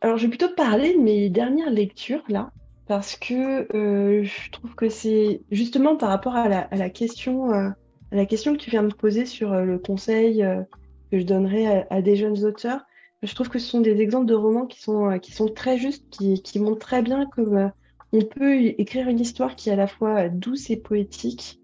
[0.00, 2.50] Alors, je vais plutôt parler de mes dernières lectures, là,
[2.88, 7.72] parce que je trouve que c'est justement par rapport à la, à la question
[8.12, 10.62] la question que tu viens de poser sur euh, le conseil euh,
[11.10, 12.80] que je donnerais à, des jeunes auteurs,
[13.22, 15.78] je trouve que ce sont des exemples de romans qui sont, euh, qui sont très
[15.78, 17.70] justes, qui, qui montrent très bien comment
[18.12, 21.60] on peut écrire une histoire qui est à la fois douce et poétique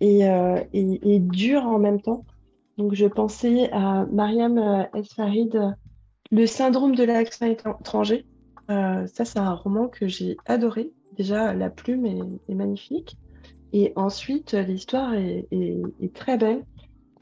[0.00, 0.22] et,
[0.72, 2.24] et, dure en même temps.
[2.78, 5.56] Donc je pensais à Mariam Esfarid,
[6.32, 8.26] Le syndrome de l'accent étranger.
[8.68, 10.90] ça, c'est un roman que j'ai adoré.
[11.16, 13.16] Déjà, la plume est magnifique.
[13.74, 16.64] Et ensuite, l'histoire est, très belle,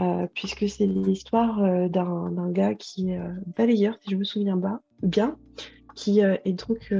[0.03, 4.61] euh, puisque c'est l'histoire euh, d'un gars qui est euh, balayeur, si je me souviens
[5.03, 5.39] bien,
[5.95, 6.93] qui est donc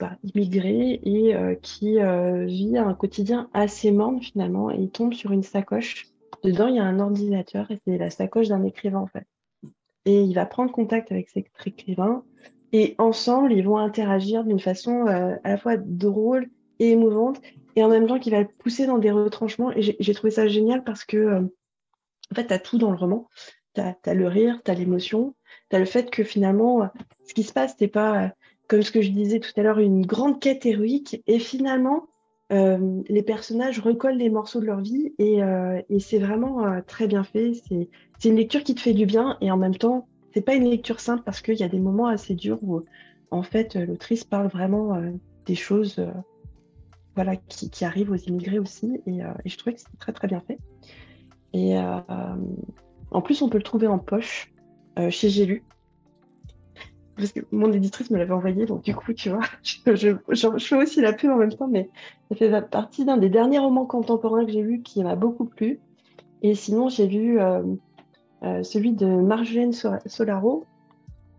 [0.00, 1.98] bah, immigré et qui
[2.46, 4.70] vit un quotidien assez morne finalement.
[4.72, 6.08] Et il tombe sur une sacoche.
[6.42, 9.26] Dedans, il y a un ordinateur et c'est la sacoche d'un écrivain en fait.
[10.06, 12.24] Et il va prendre contact avec cet écrivain
[12.72, 16.48] et ensemble, ils vont interagir d'une façon à la fois drôle
[16.78, 17.40] et émouvante
[17.76, 19.70] et en même temps qui va pousser dans des retranchements.
[19.72, 21.40] Et j'ai trouvé ça génial parce que, euh,
[22.32, 23.28] en fait, tu as tout dans le roman.
[23.74, 25.34] Tu as, le rire, tu as l'émotion,
[25.68, 26.88] tu as le fait que finalement,
[27.26, 28.28] ce qui se passe, c'est pas, euh,
[28.68, 31.22] comme ce que je disais tout à l'heure, une grande quête héroïque.
[31.26, 32.06] Et finalement,
[32.52, 35.40] euh, les personnages recollent les morceaux de leur vie et,
[35.90, 37.52] et c'est vraiment très bien fait.
[38.18, 40.70] C'est une lecture qui te fait du bien et en même temps, c'est pas une
[40.70, 42.82] lecture simple parce qu'il y a des moments assez durs où,
[43.30, 44.98] en fait, l'autrice parle vraiment
[45.44, 46.00] des choses
[47.16, 49.00] voilà, qui, qui aux immigrés aussi.
[49.06, 50.58] Et, euh, je trouvais que c'était très très bien fait.
[51.54, 52.00] Et euh,
[53.10, 54.52] en plus, on peut le trouver en poche
[54.98, 55.64] euh, chez J'ai lu.
[57.16, 60.16] Parce que mon éditrice me l'avait envoyé, donc du coup, tu vois, je,
[60.58, 61.88] fais aussi la pub en même temps, mais
[62.28, 65.80] ça fait partie d'un des derniers romans contemporains que j'ai lu qui m'a beaucoup plu.
[66.42, 67.38] Et sinon, j'ai vu
[68.42, 70.66] celui de Marjolaine Solaro,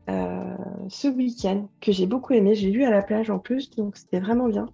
[0.08, 2.56] ce week-end que j'ai beaucoup aimé.
[2.56, 4.66] J'ai lu à la plage en plus, donc c'était vraiment bien.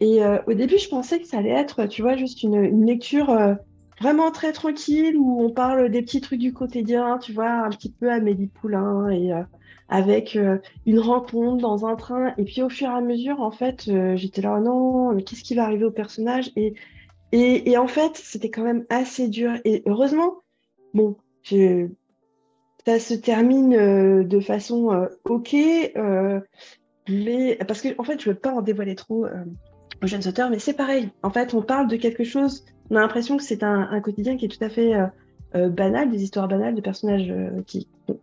[0.00, 3.30] Et euh, au début, je pensais que ça allait être, tu vois, juste une, lecture
[3.30, 3.54] euh,
[4.00, 7.92] vraiment très tranquille où on parle des petits trucs du quotidien, tu vois, un petit
[7.92, 9.42] peu Amélie Poulain et euh,
[9.90, 10.38] avec
[10.86, 12.32] une rencontre dans un train.
[12.38, 15.54] Et puis au fur et à mesure, en fait, j'étais là, non, mais qu'est-ce qui
[15.54, 16.52] va arriver au personnage?
[16.56, 16.74] Et,
[17.32, 19.52] et, en fait, c'était quand même assez dur.
[19.64, 20.42] Et heureusement,
[20.94, 23.70] bon, ça se termine
[24.24, 25.56] de façon ok,
[27.08, 29.26] mais parce que en fait, je veux pas en dévoiler trop
[30.06, 31.10] jeunes auteurs, mais c'est pareil.
[31.22, 34.46] En fait, on parle de quelque chose, on a l'impression que c'est un, quotidien qui
[34.46, 35.06] est tout à fait euh,
[35.54, 37.62] euh, banal, des histoires banales de personnages euh,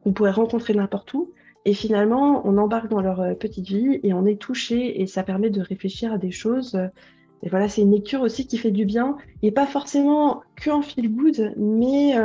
[0.03, 1.31] qu'on pourrait rencontrer n'importe où.
[1.65, 5.49] Et finalement, on embarque dans leur petite vie et on est touché et ça permet
[5.49, 6.79] de réfléchir à des choses.
[7.43, 10.81] Et voilà, c'est une lecture aussi qui fait du bien et pas forcément que en
[10.81, 12.15] feel good, mais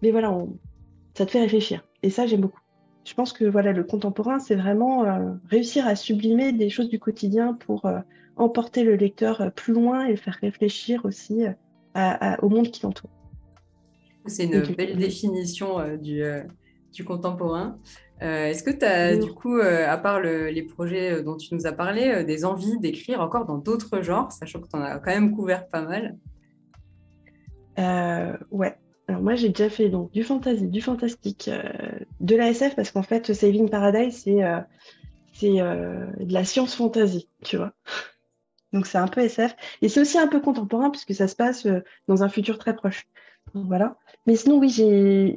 [0.00, 0.34] mais voilà,
[1.12, 1.84] ça te fait réfléchir.
[2.02, 2.60] Et ça, j'aime beaucoup.
[3.08, 6.98] Je pense que voilà, le contemporain, c'est vraiment euh, réussir à sublimer des choses du
[6.98, 8.00] quotidien pour euh,
[8.36, 11.44] emporter le lecteur euh, plus loin et le faire réfléchir aussi
[12.42, 13.10] au monde qui l'entoure.
[14.26, 16.22] C'est une belle définition du,
[16.92, 17.78] du, contemporain.
[18.20, 22.22] Est-ce que tu as, du coup, à part les projets dont tu nous as parlé,
[22.22, 25.66] des envies d'écrire encore dans d'autres genres, sachant que tu en as quand même couvert
[25.66, 26.16] pas mal?
[28.52, 28.76] Ouais,
[29.08, 31.62] alors moi j'ai déjà fait donc du fantasy, du fantastique, euh,
[32.20, 34.60] de la SF parce qu'en fait Saving Paradise c'est euh,
[35.44, 37.72] euh, de la science fantasy, tu vois.
[38.74, 41.66] Donc c'est un peu SF et c'est aussi un peu contemporain puisque ça se passe
[42.06, 43.06] dans un futur très proche.
[43.54, 43.96] Donc, voilà.
[44.26, 44.68] Mais sinon oui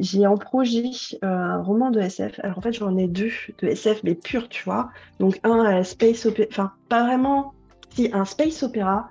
[0.02, 0.84] j'ai en projet
[1.22, 2.42] un roman de SF.
[2.44, 4.90] Alors en fait j'en ai deux de SF mais pur, tu vois.
[5.20, 7.54] Donc un space opéra, enfin pas vraiment,
[7.92, 9.10] si un space opéra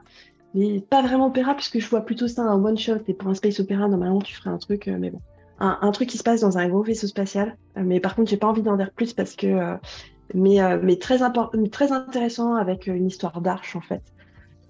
[0.55, 3.01] mais pas vraiment opéra, puisque je vois plutôt ça un one-shot.
[3.09, 5.21] Et pour un space opéra, normalement, tu ferais un truc, mais bon.
[5.63, 7.59] Un, truc qui se passe dans un gros vaisseau spatial.
[7.77, 9.77] mais par contre, j'ai pas envie d'en dire plus parce que.
[10.33, 11.19] mais, mais très,
[11.71, 14.03] très intéressant avec une histoire d'arche, en fait.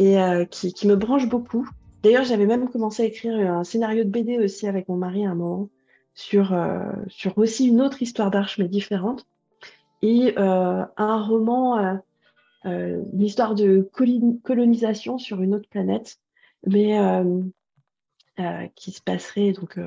[0.01, 0.17] Et
[0.51, 1.69] qui, qui, me branche beaucoup.
[2.03, 5.31] D'ailleurs, j'avais même commencé à écrire un scénario de BD aussi avec mon mari à
[5.31, 5.69] un moment
[6.15, 6.59] sur,
[7.07, 9.27] sur aussi une autre histoire d'arche, mais différente
[10.03, 12.01] et euh, un roman,
[12.67, 13.89] euh, euh, une histoire de
[14.43, 16.19] colonisation sur une autre planète,
[16.67, 16.99] mais
[18.75, 19.79] qui se passerait donc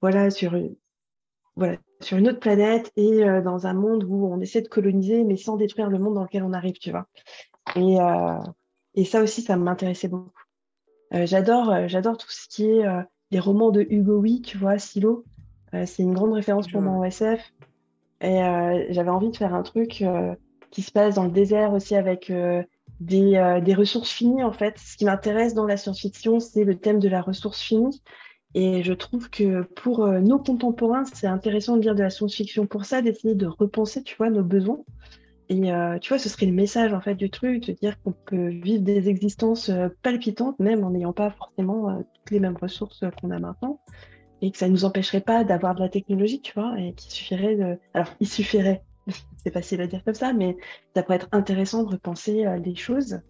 [0.00, 0.74] voilà sur une,
[1.56, 5.36] voilà sur une autre planète et dans un monde où on essaie de coloniser mais
[5.36, 7.06] sans détruire le monde dans lequel on arrive, tu vois.
[7.76, 7.96] Et,
[8.94, 10.42] et ça aussi, ça m'intéressait beaucoup.
[11.12, 12.84] j'adore, j'adore tout ce qui est
[13.30, 15.24] les romans de Hugo Wee, tu vois, Silo.
[15.72, 17.40] c'est une grande référence pour moi en SF.
[18.24, 20.34] Et euh, j'avais envie de faire un truc euh,
[20.74, 22.62] qui se passe dans le désert aussi avec euh,
[23.00, 24.78] des, des, ressources finies en fait.
[24.78, 28.02] Ce qui m'intéresse dans la science-fiction, c'est le thème de la ressource finie.
[28.54, 32.84] Et je trouve que pour nos contemporains, c'est intéressant de lire de la science-fiction pour
[32.84, 34.78] ça, d'essayer de repenser, tu vois, nos besoins.
[35.48, 35.60] Et
[36.00, 38.84] tu vois, ce serait le message en fait du truc, de dire qu'on peut vivre
[38.84, 39.72] des existences
[40.02, 43.80] palpitantes, même en n'ayant pas forcément toutes les mêmes ressources qu'on a maintenant
[44.44, 47.10] et que ça ne nous empêcherait pas d'avoir de la technologie, tu vois, et qu'il
[47.10, 47.78] suffirait de...
[47.94, 48.82] Alors, il suffirait,
[49.44, 50.56] c'est facile à dire comme ça, mais
[50.94, 53.20] ça pourrait être intéressant de repenser euh, les choses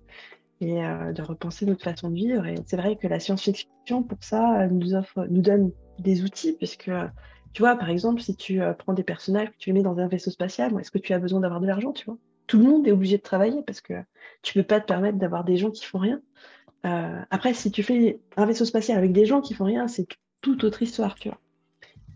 [0.61, 2.47] et euh, de repenser notre façon de vivre.
[2.47, 6.53] Et c'est vrai que la science-fiction, pour ça, euh, nous, offre, nous donne des outils,
[6.53, 6.91] puisque,
[7.53, 10.09] tu vois, par exemple, si tu prends des personnages, que tu les mets dans un
[10.09, 12.19] vaisseau spatial, est-ce que tu as besoin d'avoir de l'argent, tu vois?
[12.47, 13.95] Tout le monde est obligé de travailler, parce que
[14.43, 16.21] tu peux pas te permettre d'avoir des gens qui font rien.
[17.31, 20.07] après, si tu fais un vaisseau spatial avec des gens qui font rien, c'est
[20.41, 21.39] toute autre histoire, tu vois.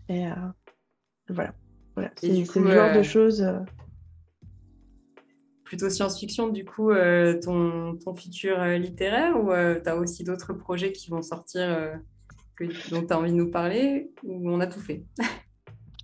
[0.09, 0.33] Et euh,
[1.29, 1.53] voilà.
[1.95, 2.11] voilà.
[2.17, 3.47] C'est le genre de euh, choses.
[5.69, 6.91] Euh, plutôt science-fiction, du coup,
[7.43, 11.91] ton, ton, futur littéraire ou tu as aussi d'autres projets qui vont sortir
[12.55, 15.05] que, dont tu as envie de nous parler ou on a tout fait?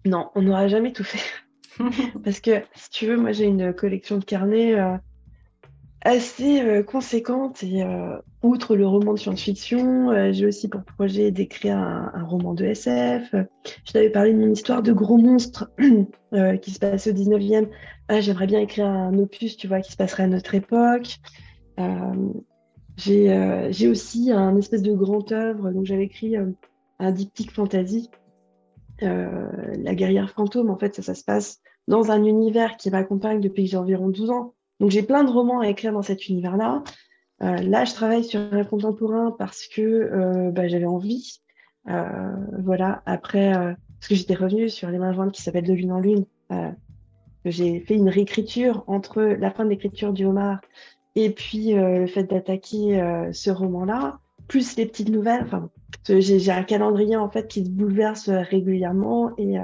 [0.05, 1.23] Non, on n'aura jamais tout fait.
[2.23, 4.75] Parce que, si tu veux, moi j'ai une collection de carnets
[6.05, 11.31] assez euh, conséquente et euh, outre le roman de science-fiction, euh, j'ai aussi pour projet
[11.31, 13.33] d'écrire un, roman de SF.
[13.83, 15.71] Je t'avais parlé de mon histoire de gros monstre
[16.61, 17.69] qui se passe au 19e.
[18.07, 21.17] Ah, j'aimerais bien écrire un opus, tu vois, qui se passerait à notre époque.
[22.97, 26.35] j'ai aussi un espèce de grand œuvre, donc j'avais écrit
[26.99, 28.11] un diptyque fantasy.
[29.01, 33.63] la guerrière fantôme, en fait, ça, ça se passe dans un univers qui m'accompagne depuis
[33.65, 34.53] que j'ai environ 12 ans.
[34.79, 36.83] Donc j'ai plein de romans à écrire dans cet univers-là.
[37.41, 41.41] Euh, là, je travaille sur un contemporain parce que euh, bah, j'avais envie.
[41.89, 43.01] Euh, voilà.
[43.05, 46.25] Après, parce que j'étais revenue sur Les mains jointes qui s'appelle De lune en lune.
[47.45, 50.61] j'ai fait une réécriture entre la fin de l'écriture du homard
[51.15, 55.43] et puis le fait d'attaquer ce roman-là, plus les petites nouvelles.
[55.43, 55.69] Enfin,
[56.07, 59.57] j'ai un calendrier en fait qui se bouleverse régulièrement et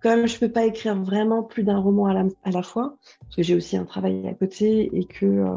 [0.00, 3.54] comme je peux pas écrire vraiment plus d'un roman à la, fois, parce que j'ai
[3.54, 5.56] aussi un travail à côté et que euh,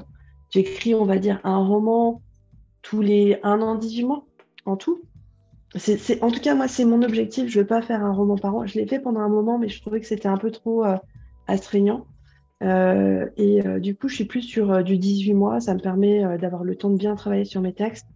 [0.50, 2.22] j'écris, on va dire, un roman
[2.82, 4.26] tous les un an, 18 mois
[4.66, 5.02] en tout.
[6.22, 7.48] En tout cas, moi, c'est mon objectif.
[7.48, 8.66] Je veux pas faire un roman par an.
[8.66, 10.98] Je l'ai fait pendant un moment, mais je trouvais que c'était un peu trop euh,
[11.48, 12.08] astreignant.
[12.62, 15.62] Euh, et du coup, je suis plus sur du 18 mois.
[15.62, 18.08] Ça me permet d'avoir le temps de bien travailler sur mes textes.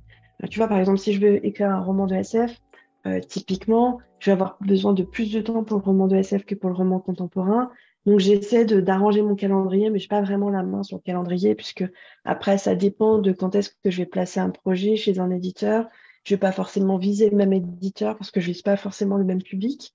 [0.50, 2.60] tu vois, par exemple, si je veux écrire un roman de SF,
[3.06, 6.46] euh, typiquement, je vais avoir besoin de plus de temps pour le roman de SF
[6.46, 7.72] que pour le roman contemporain.
[8.06, 11.56] Donc j'essaie d'arranger mon calendrier, mais je n'ai pas vraiment la main sur le calendrier,
[11.56, 11.84] puisque
[12.24, 15.88] après, ça dépend de quand est-ce que je vais placer un projet chez un éditeur.
[16.24, 18.78] Je ne vais pas forcément viser le même éditeur parce que je ne vise pas
[18.78, 19.94] forcément le même public.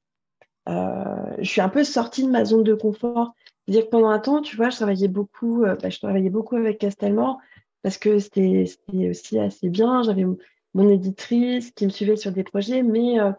[0.68, 3.34] Euh, je suis un peu sortie de ma zone de confort.
[3.66, 6.56] C'est-à-dire que pendant un temps, tu vois, je travaillais beaucoup, euh, bah, je travaillais beaucoup
[6.56, 7.38] avec Castelmore
[7.82, 8.64] parce que c'était
[9.08, 10.02] aussi assez bien.
[10.02, 10.26] J'avais
[10.74, 13.32] mon éditrice qui me suivait sur des projets, mais, euh,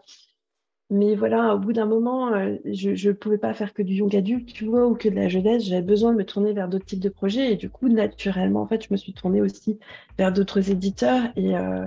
[0.90, 4.14] mais voilà, au bout d'un moment, euh, je ne pouvais pas faire que du young
[4.14, 5.64] adulte, tu vois, ou que de la jeunesse.
[5.64, 7.52] J'avais besoin de me tourner vers d'autres types de projets.
[7.52, 9.78] Et du coup, naturellement, en fait, je me suis tournée aussi
[10.18, 11.22] vers d'autres éditeurs.
[11.36, 11.86] Et euh,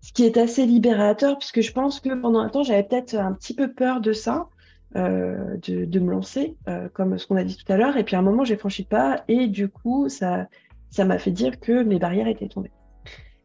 [0.00, 3.32] ce qui est assez libérateur, puisque je pense que pendant un temps, j'avais peut-être un
[3.32, 4.48] petit peu peur de ça.
[4.94, 6.56] de, me lancer,
[6.94, 7.96] comme ce qu'on a dit tout à l'heure.
[7.96, 9.24] Et puis à un moment, j'ai franchi pas.
[9.28, 10.46] Et du coup, ça
[10.90, 12.70] ça m'a fait dire que mes barrières étaient tombées.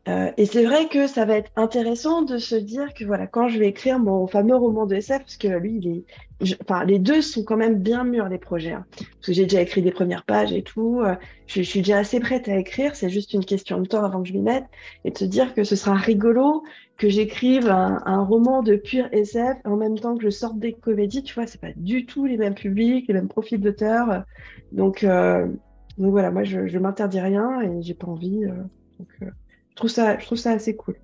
[0.09, 3.47] Euh, et c'est vrai que ça va être intéressant de se dire que voilà, quand
[3.47, 6.99] je vais écrire mon fameux roman de SF, parce que lui, il est, enfin, les
[6.99, 8.85] deux sont quand même bien mûrs les projets, hein.
[8.91, 11.15] parce que j'ai déjà écrit des premières pages et tout, euh,
[11.47, 14.27] je, suis déjà assez prête à écrire, c'est juste une question de temps avant que
[14.27, 14.65] je m'y mette,
[15.05, 16.63] et de se dire que ce sera rigolo
[16.97, 21.23] que j'écrive un, roman de pur SF en même temps que je sorte des comédies,
[21.23, 24.23] tu vois, c'est pas du tout les mêmes publics, les mêmes profils d'auteurs,
[24.73, 25.47] donc, euh,
[25.97, 28.41] donc voilà, moi je, je m'interdis rien et j'ai pas envie,
[28.99, 29.31] donc
[29.73, 30.95] je trouve ça, je trouve ça assez cool.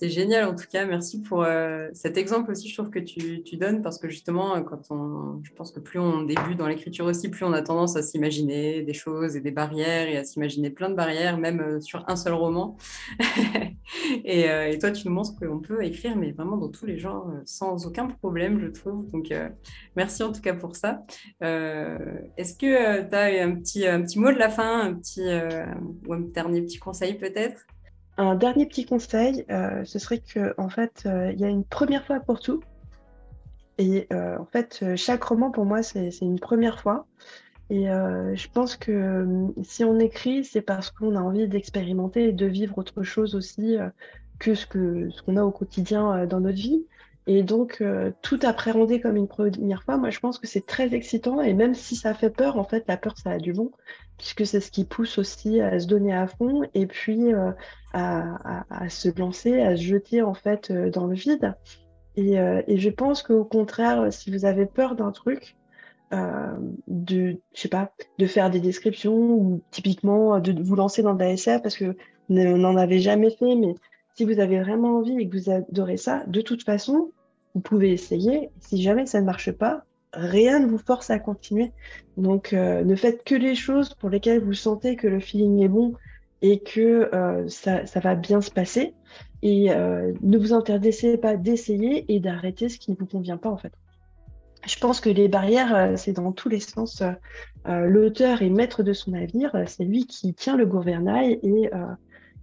[0.00, 0.86] C'est génial en tout cas.
[0.86, 4.80] Merci pour euh, cet exemple aussi, je trouve que tu, donnes parce que justement, quand
[4.88, 8.02] on, je pense que plus on débute dans l'écriture aussi, plus on a tendance à
[8.02, 12.02] s'imaginer des choses et des barrières et à s'imaginer plein de barrières, même euh, sur
[12.08, 12.78] un seul roman.
[14.24, 16.96] et, euh, et, toi, tu nous montres qu'on peut écrire, mais vraiment dans tous les
[16.96, 19.06] genres, sans aucun problème, je trouve.
[19.10, 19.30] Donc,
[19.96, 21.02] merci en tout cas pour ça.
[21.42, 25.28] Est-ce que tu as un petit, un petit mot de la fin, un petit,
[26.06, 27.66] ou un dernier petit conseil peut-être?
[28.20, 31.64] Un dernier petit conseil, euh, ce serait que en fait, euh, il y a une
[31.64, 32.62] première fois pour tout.
[33.78, 37.06] Et euh, en fait, chaque roman pour moi, c'est une première fois.
[37.70, 42.46] Et je pense que si on écrit, c'est parce qu'on a envie d'expérimenter et de
[42.46, 43.76] vivre autre chose aussi
[44.40, 46.84] que ce qu'on a au quotidien dans notre vie.
[47.28, 47.80] Et donc,
[48.22, 51.40] tout appréhender comme une première fois, moi, je pense que c'est très excitant.
[51.42, 53.70] Et même si ça fait peur, en fait, la peur, ça a du bon,
[54.20, 56.62] puisque c'est ce qui pousse aussi à se donner à fond.
[56.74, 57.32] Et puis,
[57.92, 61.54] à, se lancer, à se jeter en fait euh, dans le vide.
[62.18, 65.56] Euh, et, je pense qu'au contraire, si vous avez peur d'un truc,
[66.12, 66.56] euh,
[66.86, 67.40] de,
[67.70, 71.76] pas, de faire des descriptions ou typiquement de vous lancer dans de la SF parce
[71.76, 71.96] que
[72.28, 73.74] vous n'en avez jamais fait, mais
[74.16, 77.12] si vous avez vraiment envie et que vous adorez ça, de toute façon,
[77.54, 78.50] vous pouvez essayer.
[78.60, 81.72] Si jamais ça ne marche pas, rien ne vous force à continuer.
[82.16, 85.94] Donc, ne faites que les choses pour lesquelles vous sentez que le feeling est bon
[86.42, 88.94] et que euh, ça, va bien se passer.
[89.42, 93.50] Et euh, ne vous interdisez pas d'essayer et d'arrêter ce qui ne vous convient pas
[93.50, 93.72] en fait.
[94.66, 97.02] Je pense que les barrières, euh, c'est dans tous les sens.
[97.66, 101.38] L'auteur est maître de son navire, c'est lui qui tient le gouvernail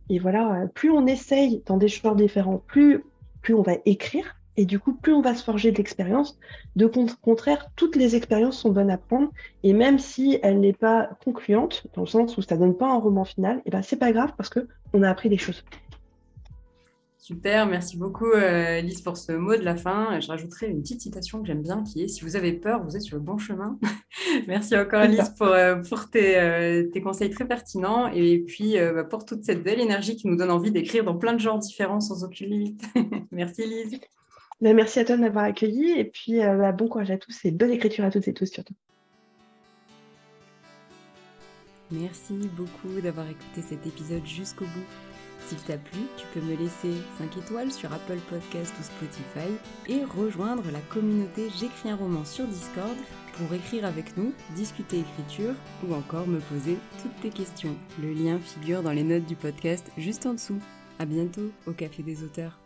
[0.10, 3.04] et, voilà, plus on essaye dans des genres différents, plus
[3.50, 6.40] on va écrire et du coup, plus on va se forger de l'expérience,
[6.76, 6.88] de
[7.22, 9.32] contraire, toutes les expériences sont bonnes à prendre.
[9.64, 12.98] Et même si elle n'est pas concluante, dans le sens où ça donne pas un
[12.98, 15.64] roman final, et eh ben c'est pas grave parce que on a appris des choses.
[17.20, 20.18] Super, merci beaucoup euh, Lise pour ce mot de la fin.
[20.22, 22.96] Je rajouterai une petite citation que j'aime bien qui est Si vous avez peur, vous
[22.96, 23.78] êtes sur le bon chemin.
[24.48, 29.26] merci encore Lise pour, euh, pour euh, tes, conseils très pertinents et puis bah, pour
[29.26, 32.24] toute cette belle énergie qui nous donne envie d'écrire dans plein de genres différents sans
[32.24, 32.82] aucune limite.
[33.32, 34.00] merci Lise.
[34.62, 37.46] Bah, merci à toi de m'avoir accueilli et puis euh, bah, bon courage à tous
[37.46, 38.74] et bonne écriture à toutes et tous surtout.
[41.92, 44.86] Merci beaucoup d'avoir écouté cet épisode jusqu'au bout.
[45.46, 49.54] S'il t'a plu, tu peux me laisser 5 étoiles sur Apple Podcast ou Spotify
[49.88, 52.98] et rejoindre la communauté J'écris un roman sur Discord
[53.34, 55.54] pour écrire avec nous, discuter écriture
[55.88, 57.76] ou encore me poser toutes tes questions.
[58.02, 60.60] Le lien figure dans les notes du podcast juste en dessous.
[61.00, 62.60] À bientôt au Café des auteurs.